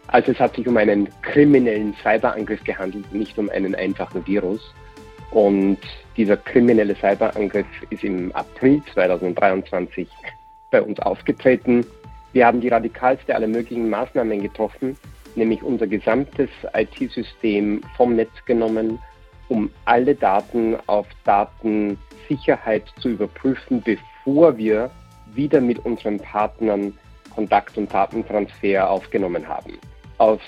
Also 0.08 0.32
es 0.32 0.40
hat 0.40 0.56
sich 0.56 0.68
um 0.68 0.78
einen 0.78 1.10
kriminellen 1.22 1.96
Cyberangriff 2.02 2.64
gehandelt, 2.64 3.12
nicht 3.14 3.38
um 3.38 3.50
einen 3.50 3.76
einfachen 3.76 4.26
Virus. 4.28 4.74
Und 5.32 5.80
dieser 6.16 6.38
kriminelle 6.38 6.96
Cyberangriff 6.96 7.66
ist 7.90 8.04
im 8.04 8.32
April 8.34 8.82
2023 8.94 10.08
bei 10.72 10.82
uns 10.82 11.00
aufgetreten. 11.00 11.86
Wir 12.34 12.46
haben 12.46 12.62
die 12.62 12.70
radikalste 12.70 13.36
aller 13.36 13.48
möglichen 13.48 13.90
Maßnahmen 13.90 14.42
getroffen, 14.42 14.96
nämlich 15.36 15.64
unser 15.64 15.88
gesamtes 15.88 16.50
IT-System 16.74 17.82
vom 17.98 18.16
Netz 18.16 18.32
genommen, 18.46 19.00
um 19.50 19.70
alle 19.86 20.16
Daten 20.16 20.76
auf 20.88 21.08
Datensicherheit 21.24 22.84
zu 23.00 23.10
überprüfen, 23.10 23.82
bevor 23.84 24.58
wir 24.58 24.90
wieder 25.34 25.60
mit 25.62 25.80
unseren 25.86 26.20
Partnern 26.20 26.98
Kontakt 27.34 27.78
und 27.78 27.94
Datentransfer 27.94 28.90
aufgenommen 28.90 29.48
haben 29.48 29.74
aus 30.18 30.40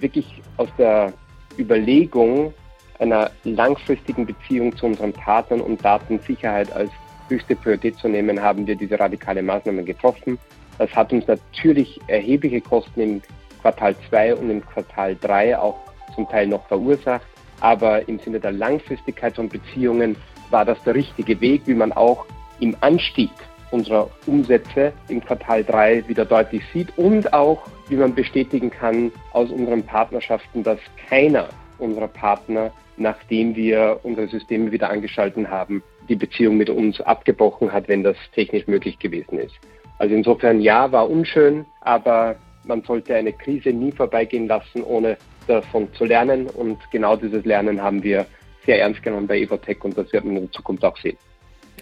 wirklich 0.00 0.42
aus 0.56 0.68
der 0.78 1.12
Überlegung 1.58 2.52
einer 2.98 3.30
langfristigen 3.44 4.26
Beziehung 4.26 4.76
zu 4.76 4.86
unseren 4.86 5.12
Partnern 5.12 5.60
und 5.60 5.84
Datensicherheit 5.84 6.72
als 6.72 6.90
höchste 7.28 7.56
Priorität 7.56 7.96
zu 7.96 8.08
nehmen, 8.08 8.40
haben 8.40 8.66
wir 8.66 8.76
diese 8.76 8.98
radikale 8.98 9.42
Maßnahme 9.42 9.84
getroffen. 9.84 10.38
Das 10.78 10.94
hat 10.94 11.12
uns 11.12 11.26
natürlich 11.26 12.00
erhebliche 12.06 12.60
Kosten 12.60 13.00
im 13.00 13.22
Quartal 13.62 13.96
2 14.08 14.34
und 14.36 14.50
im 14.50 14.64
Quartal 14.64 15.16
3 15.16 15.58
auch 15.58 15.78
zum 16.14 16.28
Teil 16.28 16.46
noch 16.46 16.66
verursacht. 16.68 17.26
Aber 17.60 18.06
im 18.08 18.18
Sinne 18.18 18.38
der 18.38 18.52
Langfristigkeit 18.52 19.34
von 19.34 19.48
Beziehungen 19.48 20.16
war 20.50 20.64
das 20.64 20.82
der 20.84 20.94
richtige 20.94 21.40
Weg, 21.40 21.62
wie 21.66 21.74
man 21.74 21.92
auch 21.92 22.26
im 22.60 22.76
Anstieg 22.80 23.30
unserer 23.70 24.10
Umsätze 24.26 24.92
im 25.08 25.24
Quartal 25.24 25.64
3 25.64 26.08
wieder 26.08 26.24
deutlich 26.24 26.62
sieht 26.72 26.96
und 26.96 27.32
auch, 27.32 27.66
wie 27.88 27.96
man 27.96 28.14
bestätigen 28.14 28.70
kann 28.70 29.12
aus 29.32 29.50
unseren 29.50 29.82
Partnerschaften, 29.82 30.62
dass 30.62 30.78
keiner 31.08 31.48
unserer 31.78 32.08
Partner, 32.08 32.72
nachdem 32.96 33.54
wir 33.54 34.00
unsere 34.02 34.28
Systeme 34.28 34.72
wieder 34.72 34.90
angeschalten 34.90 35.50
haben, 35.50 35.82
die 36.08 36.16
Beziehung 36.16 36.56
mit 36.56 36.70
uns 36.70 37.00
abgebrochen 37.00 37.72
hat, 37.72 37.88
wenn 37.88 38.02
das 38.02 38.16
technisch 38.34 38.66
möglich 38.66 38.98
gewesen 38.98 39.38
ist. 39.38 39.54
Also 39.98 40.14
insofern 40.14 40.60
ja, 40.60 40.90
war 40.92 41.08
unschön, 41.08 41.64
aber 41.80 42.36
man 42.64 42.82
sollte 42.82 43.14
eine 43.14 43.32
Krise 43.32 43.70
nie 43.70 43.92
vorbeigehen 43.92 44.48
lassen, 44.48 44.82
ohne 44.82 45.16
davon 45.46 45.92
zu 45.94 46.04
lernen. 46.04 46.48
Und 46.48 46.78
genau 46.90 47.16
dieses 47.16 47.44
Lernen 47.44 47.80
haben 47.82 48.02
wir 48.02 48.26
sehr 48.64 48.80
ernst 48.80 49.02
genommen 49.02 49.26
bei 49.26 49.38
Evotech 49.38 49.82
und 49.84 49.96
das 49.96 50.12
wird 50.12 50.24
man 50.24 50.36
in 50.36 50.42
der 50.42 50.52
Zukunft 50.52 50.84
auch 50.84 50.96
sehen. 50.96 51.16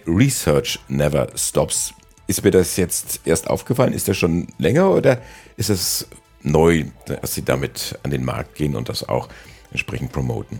Research 0.07 0.79
Never 0.87 1.27
Stops. 1.35 1.93
Ist 2.27 2.43
mir 2.43 2.51
das 2.51 2.77
jetzt 2.77 3.21
erst 3.25 3.49
aufgefallen? 3.49 3.93
Ist 3.93 4.07
das 4.07 4.17
schon 4.17 4.47
länger 4.57 4.91
oder 4.91 5.19
ist 5.57 5.69
es 5.69 6.09
neu, 6.41 6.85
dass 7.05 7.35
Sie 7.35 7.43
damit 7.43 7.97
an 8.03 8.11
den 8.11 8.23
Markt 8.23 8.55
gehen 8.55 8.75
und 8.75 8.89
das 8.89 9.07
auch 9.07 9.29
entsprechend 9.71 10.11
promoten? 10.11 10.59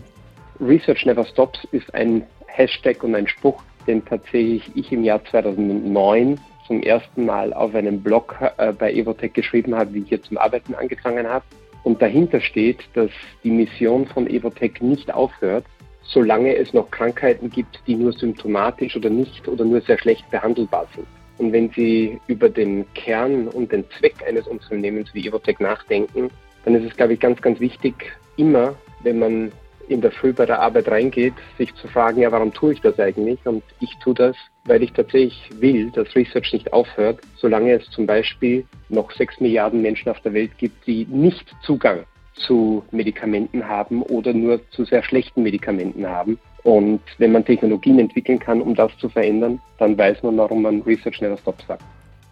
Research 0.60 1.04
Never 1.06 1.24
Stops 1.24 1.58
ist 1.72 1.92
ein 1.94 2.24
Hashtag 2.46 3.02
und 3.02 3.14
ein 3.14 3.28
Spruch, 3.28 3.62
den 3.86 4.04
tatsächlich 4.04 4.70
ich 4.74 4.90
im 4.92 5.04
Jahr 5.04 5.24
2009 5.24 6.40
zum 6.66 6.82
ersten 6.82 7.24
Mal 7.26 7.52
auf 7.52 7.74
einem 7.74 8.02
Blog 8.02 8.36
äh, 8.58 8.72
bei 8.72 8.92
Evotech 8.92 9.32
geschrieben 9.32 9.74
habe, 9.76 9.94
wie 9.94 10.00
ich 10.00 10.08
hier 10.08 10.22
zum 10.22 10.38
Arbeiten 10.38 10.74
angefangen 10.74 11.28
habe. 11.28 11.44
Und 11.84 12.02
dahinter 12.02 12.40
steht, 12.40 12.80
dass 12.94 13.10
die 13.44 13.50
Mission 13.50 14.06
von 14.06 14.26
Evotech 14.26 14.80
nicht 14.80 15.14
aufhört, 15.14 15.64
solange 16.08 16.56
es 16.56 16.72
noch 16.72 16.90
Krankheiten 16.90 17.50
gibt, 17.50 17.80
die 17.86 17.94
nur 17.94 18.12
symptomatisch 18.12 18.96
oder 18.96 19.10
nicht 19.10 19.48
oder 19.48 19.64
nur 19.64 19.80
sehr 19.80 19.98
schlecht 19.98 20.28
behandelbar 20.30 20.86
sind. 20.94 21.06
Und 21.38 21.52
wenn 21.52 21.70
Sie 21.70 22.18
über 22.28 22.48
den 22.48 22.86
Kern 22.94 23.48
und 23.48 23.72
den 23.72 23.84
Zweck 23.98 24.14
eines 24.26 24.46
Unternehmens 24.46 25.12
wie 25.12 25.26
Evotech 25.26 25.60
nachdenken, 25.60 26.30
dann 26.64 26.74
ist 26.74 26.90
es, 26.90 26.96
glaube 26.96 27.14
ich, 27.14 27.20
ganz, 27.20 27.40
ganz 27.42 27.60
wichtig, 27.60 27.94
immer, 28.36 28.74
wenn 29.02 29.18
man 29.18 29.52
in 29.88 30.00
der 30.00 30.10
Früh 30.10 30.32
bei 30.32 30.46
der 30.46 30.60
Arbeit 30.60 30.88
reingeht, 30.88 31.34
sich 31.58 31.72
zu 31.76 31.86
fragen, 31.86 32.20
ja, 32.20 32.32
warum 32.32 32.52
tue 32.52 32.72
ich 32.72 32.80
das 32.80 32.98
eigentlich? 32.98 33.38
Und 33.44 33.62
ich 33.80 33.96
tue 34.02 34.14
das, 34.14 34.36
weil 34.64 34.82
ich 34.82 34.92
tatsächlich 34.92 35.48
will, 35.60 35.90
dass 35.90 36.16
Research 36.16 36.52
nicht 36.52 36.72
aufhört, 36.72 37.20
solange 37.36 37.74
es 37.74 37.88
zum 37.90 38.06
Beispiel 38.06 38.64
noch 38.88 39.12
sechs 39.12 39.38
Milliarden 39.38 39.82
Menschen 39.82 40.10
auf 40.10 40.20
der 40.22 40.34
Welt 40.34 40.58
gibt, 40.58 40.86
die 40.86 41.06
nicht 41.08 41.54
Zugang 41.62 42.04
zu 42.36 42.84
Medikamenten 42.90 43.66
haben 43.66 44.02
oder 44.02 44.32
nur 44.32 44.60
zu 44.70 44.84
sehr 44.84 45.02
schlechten 45.02 45.42
Medikamenten 45.42 46.06
haben. 46.06 46.38
Und 46.62 47.00
wenn 47.18 47.32
man 47.32 47.44
Technologien 47.44 47.98
entwickeln 47.98 48.38
kann, 48.38 48.60
um 48.60 48.74
das 48.74 48.90
zu 48.98 49.08
verändern, 49.08 49.60
dann 49.78 49.96
weiß 49.96 50.22
man, 50.22 50.36
warum 50.36 50.62
man 50.62 50.82
Research 50.82 51.20
Never 51.20 51.38
Stop 51.38 51.62
sagt. 51.66 51.82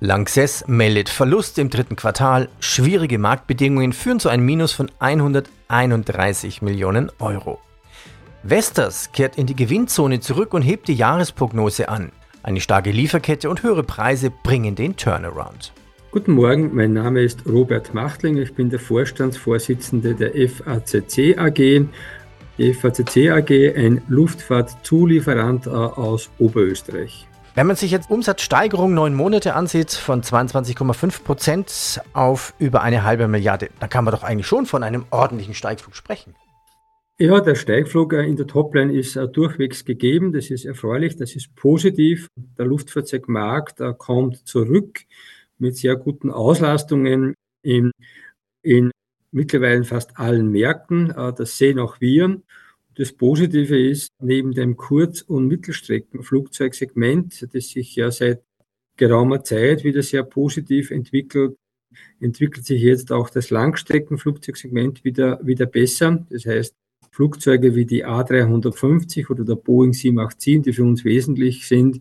Lanxess 0.00 0.64
meldet 0.66 1.08
Verlust 1.08 1.58
im 1.58 1.70
dritten 1.70 1.96
Quartal. 1.96 2.48
Schwierige 2.60 3.18
Marktbedingungen 3.18 3.92
führen 3.92 4.20
zu 4.20 4.28
einem 4.28 4.44
Minus 4.44 4.72
von 4.72 4.90
131 4.98 6.62
Millionen 6.62 7.10
Euro. 7.20 7.58
Vestas 8.42 9.12
kehrt 9.12 9.36
in 9.36 9.46
die 9.46 9.56
Gewinnzone 9.56 10.20
zurück 10.20 10.52
und 10.52 10.62
hebt 10.62 10.88
die 10.88 10.94
Jahresprognose 10.94 11.88
an. 11.88 12.12
Eine 12.42 12.60
starke 12.60 12.90
Lieferkette 12.90 13.48
und 13.48 13.62
höhere 13.62 13.84
Preise 13.84 14.30
bringen 14.30 14.74
den 14.74 14.96
Turnaround. 14.96 15.72
Guten 16.14 16.34
Morgen, 16.34 16.72
mein 16.72 16.92
Name 16.92 17.22
ist 17.22 17.44
Robert 17.44 17.92
Machtling, 17.92 18.36
ich 18.36 18.54
bin 18.54 18.70
der 18.70 18.78
Vorstandsvorsitzende 18.78 20.14
der 20.14 20.30
FACC 20.48 21.36
AG. 21.36 21.88
Die 22.56 22.72
FACC 22.72 23.32
AG, 23.32 23.50
ein 23.76 24.00
Luftfahrtzulieferant 24.06 25.66
äh, 25.66 25.70
aus 25.70 26.30
Oberösterreich. 26.38 27.26
Wenn 27.56 27.66
man 27.66 27.74
sich 27.74 27.90
jetzt 27.90 28.12
Umsatzsteigerung 28.12 28.94
neun 28.94 29.12
Monate 29.12 29.56
ansieht, 29.56 29.90
von 29.90 30.22
22,5 30.22 31.24
Prozent 31.24 32.00
auf 32.12 32.54
über 32.60 32.82
eine 32.82 33.02
halbe 33.02 33.26
Milliarde, 33.26 33.70
dann 33.80 33.90
kann 33.90 34.04
man 34.04 34.14
doch 34.14 34.22
eigentlich 34.22 34.46
schon 34.46 34.66
von 34.66 34.84
einem 34.84 35.06
ordentlichen 35.10 35.54
Steigflug 35.54 35.96
sprechen. 35.96 36.36
Ja, 37.18 37.40
der 37.40 37.56
Steigflug 37.56 38.12
äh, 38.12 38.22
in 38.22 38.36
der 38.36 38.46
Topline 38.46 38.92
ist 38.92 39.16
äh, 39.16 39.26
durchwegs 39.26 39.84
gegeben. 39.84 40.32
Das 40.32 40.48
ist 40.50 40.64
erfreulich, 40.64 41.16
das 41.16 41.34
ist 41.34 41.56
positiv. 41.56 42.28
Der 42.56 42.66
Luftfahrzeugmarkt 42.66 43.82
kommt 43.98 44.46
zurück 44.46 45.00
mit 45.64 45.76
sehr 45.76 45.96
guten 45.96 46.30
Auslastungen 46.30 47.34
in, 47.62 47.90
in 48.62 48.90
mittlerweile 49.32 49.84
fast 49.84 50.18
allen 50.18 50.50
Märkten. 50.50 51.10
Äh, 51.10 51.32
das 51.32 51.58
sehen 51.58 51.78
auch 51.78 52.00
wir. 52.00 52.40
Das 52.96 53.12
Positive 53.12 53.76
ist, 53.76 54.10
neben 54.22 54.52
dem 54.52 54.76
Kurz- 54.76 55.22
und 55.22 55.48
Mittelstreckenflugzeugsegment, 55.48 57.48
das 57.52 57.70
sich 57.70 57.96
ja 57.96 58.12
seit 58.12 58.42
geraumer 58.96 59.42
Zeit 59.42 59.82
wieder 59.82 60.02
sehr 60.02 60.22
positiv 60.22 60.92
entwickelt, 60.92 61.56
entwickelt 62.20 62.64
sich 62.64 62.80
jetzt 62.80 63.10
auch 63.10 63.30
das 63.30 63.50
Langstreckenflugzeugsegment 63.50 65.02
wieder, 65.02 65.44
wieder 65.44 65.66
besser. 65.66 66.24
Das 66.30 66.46
heißt, 66.46 66.74
Flugzeuge 67.10 67.74
wie 67.74 67.86
die 67.86 68.04
A350 68.04 69.28
oder 69.30 69.44
der 69.44 69.56
Boeing 69.56 69.92
787, 69.92 70.62
die 70.62 70.72
für 70.72 70.84
uns 70.84 71.04
wesentlich 71.04 71.66
sind, 71.66 72.00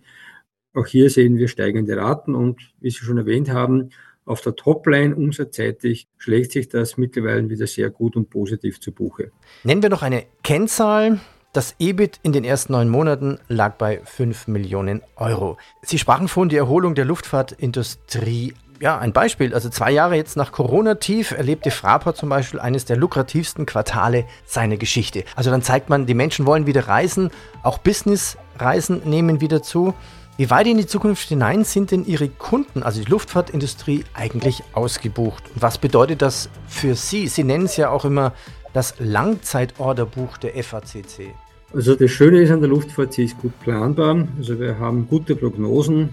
auch 0.74 0.88
hier 0.88 1.10
sehen 1.10 1.38
wir 1.38 1.48
steigende 1.48 1.98
Raten 1.98 2.36
und 2.36 2.60
wie 2.80 2.90
Sie 2.90 2.98
schon 2.98 3.18
erwähnt 3.18 3.50
haben, 3.50 3.92
auf 4.26 4.42
der 4.42 4.56
Topline 4.56 5.16
umsatzseitig 5.16 6.08
schlägt 6.18 6.54
sich 6.54 6.70
das 6.70 6.98
mittlerweile 6.98 7.50
wieder 7.50 7.68
sehr 7.68 7.90
gut 7.90 8.16
und 8.16 8.30
positiv 8.30 8.80
zu 8.80 8.92
Buche. 8.92 9.32
Nennen 9.64 9.82
wir 9.82 9.90
noch 9.90 10.02
eine 10.02 10.26
Kennzahl. 10.44 11.20
Das 11.52 11.76
EBIT 11.78 12.20
in 12.24 12.32
den 12.32 12.44
ersten 12.46 12.74
neun 12.74 12.90
Monaten 12.90 13.38
lag 13.48 13.76
bei 13.76 14.02
5 14.04 14.48
Millionen 14.48 15.02
Euro. 15.18 15.58
Sie 15.84 16.00
sprachen 16.00 16.28
von 16.28 16.50
der 16.50 16.60
Erholung 16.60 16.96
der 16.96 17.06
Luftfahrtindustrie. 17.06 18.56
Ja, 18.80 18.98
ein 18.98 19.14
Beispiel. 19.14 19.54
Also 19.54 19.70
zwei 19.70 19.92
Jahre 19.92 20.16
jetzt 20.16 20.36
nach 20.36 20.52
Corona-Tief 20.52 21.32
erlebte 21.32 21.70
Fraport 21.70 22.18
zum 22.18 22.30
Beispiel 22.30 22.60
eines 22.60 22.86
der 22.86 22.98
lukrativsten 22.98 23.66
Quartale 23.66 24.26
seiner 24.46 24.78
Geschichte. 24.78 25.26
Also 25.36 25.52
dann 25.52 25.62
zeigt 25.62 25.90
man, 25.90 26.08
die 26.08 26.16
Menschen 26.16 26.48
wollen 26.48 26.66
wieder 26.66 26.88
reisen, 26.88 27.30
auch 27.62 27.78
Business-Reisen 27.78 29.02
nehmen 29.06 29.40
wieder 29.40 29.62
zu. 29.62 29.94
Wie 30.36 30.50
weit 30.50 30.66
in 30.66 30.78
die 30.78 30.88
Zukunft 30.88 31.30
hinein 31.30 31.64
sind 31.64 31.92
denn 31.92 32.06
Ihre 32.06 32.28
Kunden, 32.28 32.82
also 32.82 33.04
die 33.04 33.10
Luftfahrtindustrie, 33.10 34.04
eigentlich 34.16 34.64
ausgebucht? 34.74 35.44
Und 35.54 35.62
was 35.62 35.78
bedeutet 35.78 36.24
das 36.24 36.50
für 36.66 36.96
Sie? 36.96 37.28
Sie 37.28 37.44
nennen 37.44 37.66
es 37.66 37.78
ja 37.78 37.92
auch 37.92 38.04
immer 38.04 38.34
das 38.74 38.96
Langzeitorderbuch 38.98 40.38
der 40.38 40.64
FACC. 40.64 41.36
Also 41.72 41.94
das 41.94 42.10
Schöne 42.10 42.42
ist 42.42 42.50
an 42.50 42.62
der 42.62 42.70
Luftfahrt, 42.70 43.14
sie 43.14 43.26
ist 43.26 43.38
gut 43.38 43.60
planbar. 43.60 44.28
Also 44.40 44.60
wir 44.60 44.80
haben 44.80 45.08
gute 45.08 45.36
Prognosen. 45.36 46.10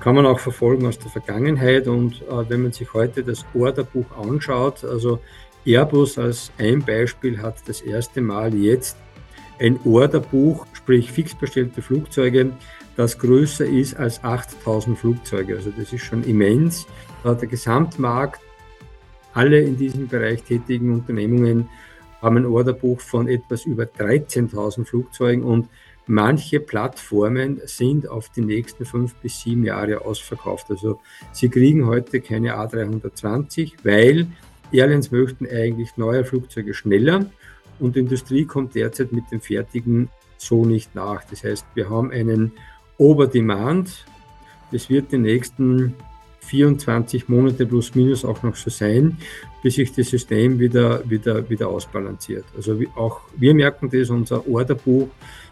kann 0.00 0.16
man 0.16 0.26
auch 0.26 0.38
verfolgen 0.38 0.86
aus 0.86 0.98
der 0.98 1.10
Vergangenheit. 1.10 1.86
Und 1.86 2.20
äh, 2.22 2.50
wenn 2.50 2.62
man 2.62 2.72
sich 2.72 2.92
heute 2.92 3.24
das 3.24 3.46
Orderbuch 3.54 4.06
anschaut, 4.18 4.84
also 4.84 5.18
Airbus 5.64 6.18
als 6.18 6.52
ein 6.58 6.84
Beispiel 6.84 7.40
hat 7.40 7.56
das 7.66 7.80
erste 7.80 8.20
Mal 8.20 8.54
jetzt 8.54 8.98
ein 9.58 9.78
Orderbuch, 9.86 10.66
sprich 10.74 11.10
fix 11.10 11.34
bestellte 11.34 11.80
Flugzeuge, 11.80 12.52
das 12.96 13.18
größer 13.18 13.66
ist 13.66 13.96
als 13.96 14.22
8000 14.22 14.98
Flugzeuge. 14.98 15.56
Also 15.56 15.72
das 15.76 15.92
ist 15.92 16.02
schon 16.02 16.24
immens. 16.24 16.86
Der 17.24 17.34
Gesamtmarkt, 17.34 18.40
alle 19.32 19.60
in 19.60 19.76
diesem 19.76 20.08
Bereich 20.08 20.42
tätigen 20.42 20.92
Unternehmungen 20.92 21.68
haben 22.20 22.36
ein 22.36 22.46
Orderbuch 22.46 23.00
von 23.00 23.28
etwas 23.28 23.64
über 23.64 23.84
13.000 23.84 24.84
Flugzeugen 24.84 25.42
und 25.42 25.68
manche 26.06 26.60
Plattformen 26.60 27.60
sind 27.64 28.08
auf 28.08 28.28
die 28.30 28.42
nächsten 28.42 28.84
fünf 28.84 29.14
bis 29.16 29.40
sieben 29.40 29.64
Jahre 29.64 30.04
ausverkauft. 30.04 30.70
Also 30.70 31.00
sie 31.32 31.48
kriegen 31.48 31.86
heute 31.86 32.20
keine 32.20 32.56
A320, 32.56 33.74
weil 33.82 34.28
Airlines 34.72 35.10
möchten 35.10 35.46
eigentlich 35.46 35.96
neue 35.96 36.24
Flugzeuge 36.24 36.74
schneller 36.74 37.26
und 37.78 37.96
die 37.96 38.00
Industrie 38.00 38.44
kommt 38.44 38.74
derzeit 38.74 39.12
mit 39.12 39.30
dem 39.30 39.40
fertigen 39.40 40.08
so 40.36 40.64
nicht 40.64 40.94
nach. 40.94 41.24
Das 41.24 41.44
heißt, 41.44 41.66
wir 41.74 41.90
haben 41.90 42.10
einen 42.10 42.52
Overdemand. 42.98 44.04
Das 44.72 44.88
wird 44.90 45.12
die 45.12 45.18
nächsten 45.18 45.94
24 46.40 47.28
Monate 47.28 47.66
plus 47.66 47.94
minus 47.94 48.24
auch 48.24 48.42
noch 48.42 48.56
so 48.56 48.70
sein, 48.70 49.16
bis 49.62 49.76
sich 49.76 49.92
das 49.92 50.08
System 50.10 50.58
wieder, 50.58 51.08
wieder, 51.08 51.48
wieder 51.48 51.68
ausbalanciert. 51.68 52.44
Also 52.56 52.78
auch 52.96 53.20
wir 53.36 53.54
merken 53.54 53.90
das, 53.90 54.10
unser 54.10 54.46
Orderbuch 54.46 55.08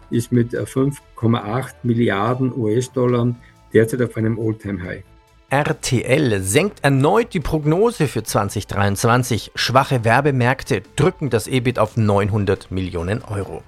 ist 0.09 0.31
mit 0.31 0.53
5,8 0.53 1.73
Milliarden 1.83 2.53
US-Dollar 2.55 3.35
derzeit 3.73 4.01
auf 4.01 4.15
einem 4.17 4.39
All-Time-High. 4.39 5.03
RTL 5.49 6.41
senkt 6.41 6.83
erneut 6.83 7.33
die 7.33 7.39
Prognose 7.39 8.07
für 8.07 8.23
2023. 8.23 9.51
Schwache 9.53 10.03
Werbemärkte 10.03 10.81
drücken 10.95 11.29
das 11.29 11.47
EBIT 11.47 11.77
auf 11.77 11.95
900 11.95 12.71
Millionen 12.71 13.21
Euro. 13.21 13.61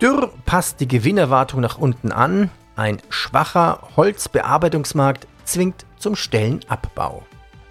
Dürr 0.00 0.30
passt 0.44 0.80
die 0.80 0.86
Gewinnerwartung 0.86 1.60
nach 1.60 1.78
unten 1.78 2.12
an. 2.12 2.50
Ein 2.76 3.00
schwacher 3.08 3.88
Holzbearbeitungsmarkt 3.96 5.26
zwingt 5.46 5.86
zum 5.98 6.14
Stellenabbau. 6.14 7.24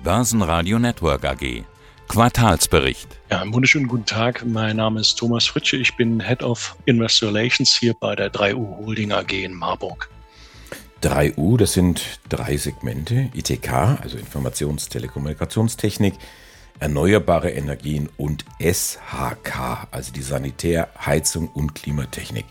Börsenradio 0.03 0.79
Network 0.79 1.23
AG. 1.25 1.63
Quartalsbericht. 2.07 3.07
Ja, 3.29 3.41
einen 3.41 3.53
wunderschönen 3.53 3.87
guten 3.87 4.07
Tag. 4.07 4.43
Mein 4.47 4.77
Name 4.77 4.99
ist 4.99 5.13
Thomas 5.17 5.45
Fritsche. 5.45 5.77
Ich 5.77 5.95
bin 5.95 6.19
Head 6.19 6.41
of 6.41 6.75
Investor 6.85 7.29
Relations 7.29 7.75
hier 7.75 7.93
bei 7.93 8.15
der 8.15 8.33
3U 8.33 8.77
Holding 8.77 9.11
AG 9.11 9.31
in 9.31 9.53
Marburg. 9.53 10.09
3U, 11.03 11.59
das 11.59 11.73
sind 11.73 12.01
drei 12.27 12.57
Segmente, 12.57 13.29
ITK, 13.35 13.99
also 14.01 14.17
Informations-Telekommunikationstechnik, 14.17 16.15
erneuerbare 16.79 17.51
Energien 17.51 18.09
und 18.17 18.43
SHK, 18.59 19.87
also 19.91 20.11
die 20.11 20.23
Sanitär-, 20.23 20.89
Heizung 21.05 21.49
und 21.49 21.75
Klimatechnik. 21.75 22.45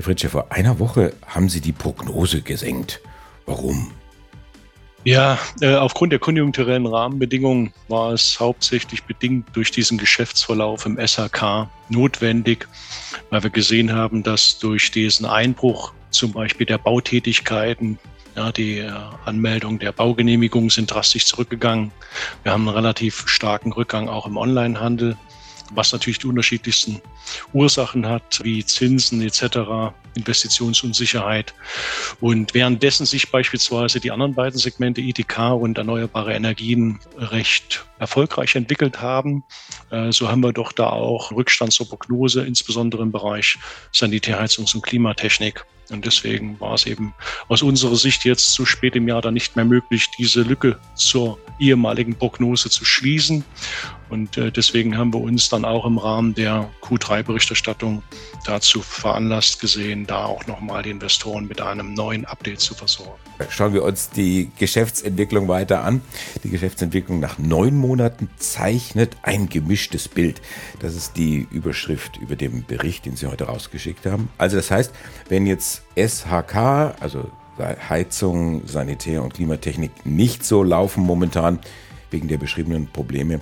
Herr 0.00 0.04
Fritsche, 0.04 0.30
vor 0.30 0.50
einer 0.50 0.78
Woche 0.78 1.12
haben 1.26 1.50
Sie 1.50 1.60
die 1.60 1.72
Prognose 1.72 2.40
gesenkt. 2.40 3.02
Warum? 3.44 3.90
Ja, 5.04 5.38
äh, 5.60 5.74
aufgrund 5.74 6.10
der 6.10 6.18
konjunkturellen 6.18 6.86
Rahmenbedingungen 6.86 7.74
war 7.88 8.14
es 8.14 8.40
hauptsächlich 8.40 9.04
bedingt 9.04 9.48
durch 9.52 9.70
diesen 9.70 9.98
Geschäftsverlauf 9.98 10.86
im 10.86 10.96
SHK 10.96 11.68
notwendig, 11.90 12.66
weil 13.28 13.42
wir 13.42 13.50
gesehen 13.50 13.92
haben, 13.92 14.22
dass 14.22 14.58
durch 14.58 14.90
diesen 14.90 15.26
Einbruch 15.26 15.92
zum 16.08 16.32
Beispiel 16.32 16.64
der 16.64 16.78
Bautätigkeiten. 16.78 17.98
Ja, 18.36 18.52
die 18.52 18.78
äh, 18.78 18.92
Anmeldung 19.26 19.80
der 19.80 19.92
Baugenehmigungen 19.92 20.70
sind 20.70 20.90
drastisch 20.90 21.26
zurückgegangen. 21.26 21.90
Wir 22.42 22.52
haben 22.52 22.66
einen 22.66 22.74
relativ 22.74 23.28
starken 23.28 23.70
Rückgang 23.72 24.08
auch 24.08 24.26
im 24.26 24.38
Onlinehandel 24.38 25.18
was 25.70 25.92
natürlich 25.92 26.18
die 26.18 26.26
unterschiedlichsten 26.26 27.00
Ursachen 27.52 28.06
hat, 28.06 28.40
wie 28.42 28.64
Zinsen 28.64 29.22
etc., 29.22 29.92
Investitionsunsicherheit. 30.14 31.54
Und 32.20 32.54
währenddessen 32.54 33.06
sich 33.06 33.30
beispielsweise 33.30 34.00
die 34.00 34.10
anderen 34.10 34.34
beiden 34.34 34.58
Segmente 34.58 35.00
ITK 35.00 35.38
und 35.52 35.78
erneuerbare 35.78 36.34
Energien 36.34 36.98
recht 37.16 37.84
erfolgreich 37.98 38.56
entwickelt 38.56 39.00
haben, 39.00 39.44
äh, 39.90 40.10
so 40.10 40.28
haben 40.28 40.42
wir 40.42 40.52
doch 40.52 40.72
da 40.72 40.88
auch 40.88 41.32
Rückstand 41.32 41.72
zur 41.72 41.88
Prognose, 41.88 42.44
insbesondere 42.44 43.02
im 43.02 43.12
Bereich 43.12 43.58
Sanitärheizungs- 43.92 44.74
und 44.74 44.82
Klimatechnik. 44.82 45.64
Und 45.90 46.06
deswegen 46.06 46.58
war 46.60 46.74
es 46.74 46.86
eben 46.86 47.14
aus 47.48 47.62
unserer 47.62 47.96
Sicht 47.96 48.24
jetzt 48.24 48.52
zu 48.52 48.64
spät 48.64 48.96
im 48.96 49.08
Jahr 49.08 49.22
dann 49.22 49.34
nicht 49.34 49.56
mehr 49.56 49.64
möglich, 49.64 50.10
diese 50.18 50.42
Lücke 50.42 50.78
zur 50.94 51.38
ehemaligen 51.58 52.14
Prognose 52.14 52.70
zu 52.70 52.84
schließen. 52.84 53.44
Und 54.08 54.36
äh, 54.36 54.50
deswegen 54.50 54.98
haben 54.98 55.14
wir 55.14 55.20
uns 55.20 55.48
dann 55.48 55.64
auch 55.64 55.86
im 55.86 55.96
Rahmen 55.96 56.34
der 56.34 56.68
Q3-Berichterstattung 56.82 58.02
dazu 58.44 58.82
veranlasst 58.82 59.60
gesehen, 59.60 60.04
da 60.06 60.24
auch 60.24 60.46
nochmal 60.46 60.82
die 60.82 60.90
Investoren 60.90 61.46
mit 61.46 61.60
einem 61.60 61.94
neuen 61.94 62.24
Update 62.24 62.60
zu 62.60 62.74
versorgen. 62.74 63.20
Schauen 63.48 63.72
wir 63.72 63.84
uns 63.84 64.10
die 64.10 64.50
Geschäftsentwicklung 64.58 65.46
weiter 65.46 65.84
an. 65.84 66.02
Die 66.42 66.50
Geschäftsentwicklung 66.50 67.20
nach 67.20 67.38
neun 67.38 67.76
Monaten 67.76 68.28
zeichnet 68.36 69.16
ein 69.22 69.48
gemischtes 69.48 70.08
Bild. 70.08 70.42
Das 70.80 70.96
ist 70.96 71.16
die 71.16 71.46
Überschrift 71.50 72.16
über 72.16 72.34
dem 72.34 72.64
Bericht, 72.64 73.06
den 73.06 73.14
Sie 73.14 73.26
heute 73.26 73.44
rausgeschickt 73.44 74.06
haben. 74.06 74.28
Also 74.38 74.56
das 74.56 74.70
heißt, 74.72 74.92
wenn 75.28 75.46
jetzt 75.46 75.79
SHK, 75.96 76.94
also 77.00 77.30
Heizung, 77.58 78.66
Sanitär 78.66 79.22
und 79.22 79.34
Klimatechnik 79.34 80.06
nicht 80.06 80.44
so 80.44 80.62
laufen 80.62 81.04
momentan 81.04 81.58
wegen 82.10 82.28
der 82.28 82.38
beschriebenen 82.38 82.86
Probleme, 82.86 83.40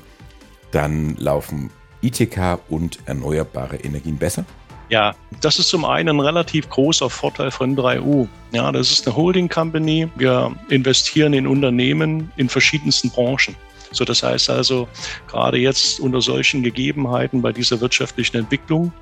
dann 0.73 1.17
laufen 1.17 1.71
ITK 2.03 2.59
und 2.69 2.99
erneuerbare 3.07 3.77
Energien 3.77 4.19
besser? 4.19 4.45
Ja, 4.91 5.15
das 5.43 5.59
ist 5.59 5.69
zum 5.69 5.85
einen 5.85 6.09
ein 6.09 6.21
relativ 6.21 6.69
großer 6.71 7.11
Vorteil 7.11 7.51
von 7.51 7.77
3U. 7.77 8.27
Ja, 8.53 8.73
das 8.73 8.91
ist 8.91 9.07
eine 9.07 9.17
Holding 9.17 9.49
Company. 9.49 10.09
Wir 10.17 10.55
investieren 10.71 11.35
in 11.35 11.47
Unternehmen 11.47 12.33
in 12.37 12.49
verschiedensten 12.49 13.11
Branchen. 13.11 13.55
So, 13.91 14.05
das 14.05 14.23
heißt 14.23 14.51
also, 14.51 14.89
gerade 15.29 15.59
jetzt 15.59 16.01
unter 16.01 16.21
solchen 16.21 16.63
Gegebenheiten 16.63 17.43
bei 17.43 17.53
dieser 17.53 17.81
wirtschaftlichen 17.81 18.37
Entwicklung 18.37 18.93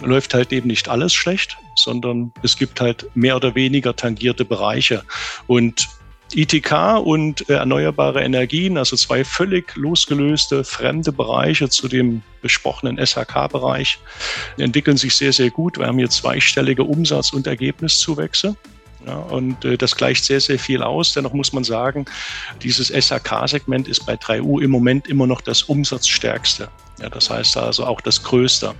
läuft 0.00 0.34
halt 0.34 0.52
eben 0.52 0.68
nicht 0.68 0.88
alles 0.88 1.12
schlecht, 1.12 1.56
sondern 1.76 2.32
es 2.42 2.56
gibt 2.56 2.80
halt 2.80 3.06
mehr 3.14 3.36
oder 3.36 3.54
weniger 3.54 3.94
tangierte 3.94 4.44
Bereiche. 4.44 5.02
Und 5.46 5.88
ITK 6.34 6.98
und 7.02 7.48
äh, 7.48 7.54
erneuerbare 7.54 8.22
Energien, 8.22 8.78
also 8.78 8.96
zwei 8.96 9.24
völlig 9.24 9.74
losgelöste 9.74 10.62
fremde 10.62 11.10
Bereiche 11.10 11.68
zu 11.68 11.88
dem 11.88 12.22
besprochenen 12.40 13.04
SHK-Bereich, 13.04 13.98
entwickeln 14.56 14.96
sich 14.96 15.14
sehr, 15.14 15.32
sehr 15.32 15.50
gut. 15.50 15.78
Wir 15.78 15.86
haben 15.86 15.98
hier 15.98 16.10
zweistellige 16.10 16.84
Umsatz- 16.84 17.32
und 17.32 17.46
Ergebniszuwächse. 17.46 18.56
Ja, 19.06 19.16
und 19.16 19.64
äh, 19.64 19.78
das 19.78 19.96
gleicht 19.96 20.24
sehr, 20.24 20.40
sehr 20.40 20.58
viel 20.58 20.82
aus. 20.82 21.14
Dennoch 21.14 21.32
muss 21.32 21.52
man 21.52 21.64
sagen, 21.64 22.04
dieses 22.62 22.88
SHK-Segment 22.88 23.88
ist 23.88 24.04
bei 24.04 24.14
3U 24.14 24.60
im 24.60 24.70
Moment 24.70 25.08
immer 25.08 25.26
noch 25.26 25.40
das 25.40 25.62
umsatzstärkste. 25.62 26.68
Ja, 27.00 27.08
das 27.08 27.30
heißt 27.30 27.56
also 27.56 27.86
auch 27.86 28.00
das 28.00 28.22
größte. 28.22 28.74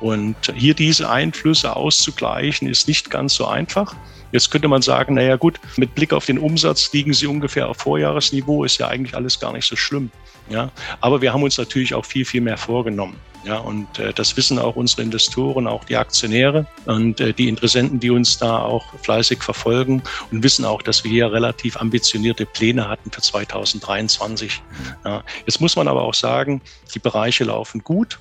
Und 0.00 0.36
hier 0.56 0.74
diese 0.74 1.08
Einflüsse 1.08 1.76
auszugleichen, 1.76 2.68
ist 2.68 2.88
nicht 2.88 3.10
ganz 3.10 3.34
so 3.34 3.46
einfach. 3.46 3.94
Jetzt 4.32 4.50
könnte 4.50 4.68
man 4.68 4.82
sagen, 4.82 5.14
naja 5.14 5.36
gut, 5.36 5.60
mit 5.76 5.94
Blick 5.94 6.12
auf 6.12 6.26
den 6.26 6.38
Umsatz 6.38 6.92
liegen 6.92 7.12
sie 7.12 7.26
ungefähr 7.26 7.68
auf 7.68 7.78
Vorjahresniveau, 7.78 8.64
ist 8.64 8.78
ja 8.78 8.88
eigentlich 8.88 9.14
alles 9.14 9.38
gar 9.38 9.52
nicht 9.52 9.66
so 9.66 9.76
schlimm. 9.76 10.10
Ja, 10.48 10.70
aber 11.00 11.20
wir 11.20 11.32
haben 11.32 11.42
uns 11.42 11.58
natürlich 11.58 11.94
auch 11.94 12.04
viel, 12.04 12.24
viel 12.24 12.40
mehr 12.40 12.56
vorgenommen. 12.56 13.16
Ja, 13.44 13.58
und 13.58 13.98
äh, 13.98 14.12
das 14.12 14.36
wissen 14.36 14.58
auch 14.58 14.76
unsere 14.76 15.02
Investoren, 15.02 15.66
auch 15.66 15.84
die 15.84 15.96
Aktionäre 15.96 16.66
und 16.84 17.20
äh, 17.20 17.32
die 17.32 17.48
Interessenten, 17.48 17.98
die 17.98 18.10
uns 18.10 18.38
da 18.38 18.58
auch 18.58 18.84
fleißig 19.02 19.42
verfolgen 19.42 20.02
und 20.30 20.42
wissen 20.42 20.64
auch, 20.66 20.82
dass 20.82 21.04
wir 21.04 21.10
hier 21.10 21.32
relativ 21.32 21.78
ambitionierte 21.78 22.44
Pläne 22.44 22.88
hatten 22.88 23.10
für 23.10 23.22
2023. 23.22 24.62
Ja, 25.04 25.24
jetzt 25.46 25.60
muss 25.60 25.74
man 25.74 25.88
aber 25.88 26.02
auch 26.02 26.14
sagen, 26.14 26.60
die 26.94 26.98
Bereiche 26.98 27.44
laufen 27.44 27.82
gut. 27.82 28.18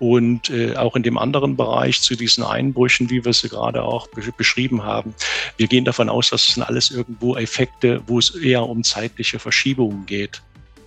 Und 0.00 0.50
äh, 0.50 0.74
auch 0.74 0.96
in 0.96 1.04
dem 1.04 1.16
anderen 1.16 1.56
Bereich 1.56 2.02
zu 2.02 2.16
diesen 2.16 2.42
Einbrüchen, 2.42 3.08
wie 3.08 3.24
wir 3.24 3.32
sie 3.32 3.48
gerade 3.48 3.84
auch 3.84 4.08
beschrieben 4.36 4.82
haben, 4.82 5.14
wir 5.58 5.68
gehen 5.68 5.84
davon 5.84 6.08
aus, 6.08 6.30
dass 6.30 6.48
es 6.48 6.54
sind 6.54 6.64
alles 6.64 6.90
irgendwo 6.90 7.36
Effekte, 7.36 8.02
wo 8.06 8.18
es 8.18 8.34
eher 8.34 8.64
um 8.64 8.82
zeitliche 8.82 9.38
Verschiebungen 9.38 10.06
geht. 10.06 10.42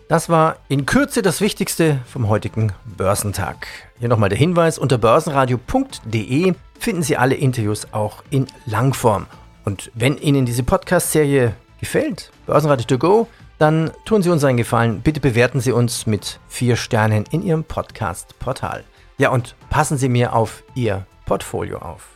Das 0.08 0.30
war 0.30 0.58
in 0.68 0.86
Kürze 0.86 1.22
das 1.22 1.42
Wichtigste 1.42 2.00
vom 2.06 2.28
heutigen 2.28 2.74
Börsentag. 2.86 3.68
Hier 4.00 4.10
nochmal 4.10 4.30
der 4.30 4.38
Hinweis, 4.38 4.78
unter 4.78 4.98
börsenradio.de 4.98 6.54
finden 6.78 7.04
Sie 7.04 7.18
alle 7.18 7.36
Interviews 7.36 7.88
auch 7.94 8.24
in 8.30 8.48
Langform. 8.66 9.28
Und 9.66 9.92
wenn 9.94 10.18
Ihnen 10.18 10.46
diese 10.46 10.63
Podcast-Serie 10.63 11.54
gefällt, 11.80 12.32
Börsenradio 12.46 12.86
to 12.86 12.98
go, 12.98 13.28
dann 13.60 13.92
tun 14.06 14.22
Sie 14.22 14.30
uns 14.30 14.44
einen 14.44 14.58
Gefallen. 14.58 15.02
Bitte 15.02 15.22
bewerten 15.22 15.62
Sie 15.62 15.72
uns 15.72 16.06
mit 16.06 16.39
vier 16.50 16.76
Sternen 16.76 17.24
in 17.32 17.42
Ihrem 17.42 17.63
Podcast-Portal. 17.63 18.84
Ja, 19.18 19.30
und 19.30 19.56
passen 19.70 19.98
Sie 19.98 20.10
mir 20.10 20.34
auf 20.34 20.63
Ihr 20.76 21.06
Portfolio 21.26 21.78
auf. 21.78 22.10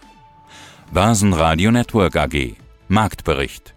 Börsenradio 0.92 1.72
Network 1.72 2.16
AG. 2.18 2.56
Marktbericht. 2.90 3.77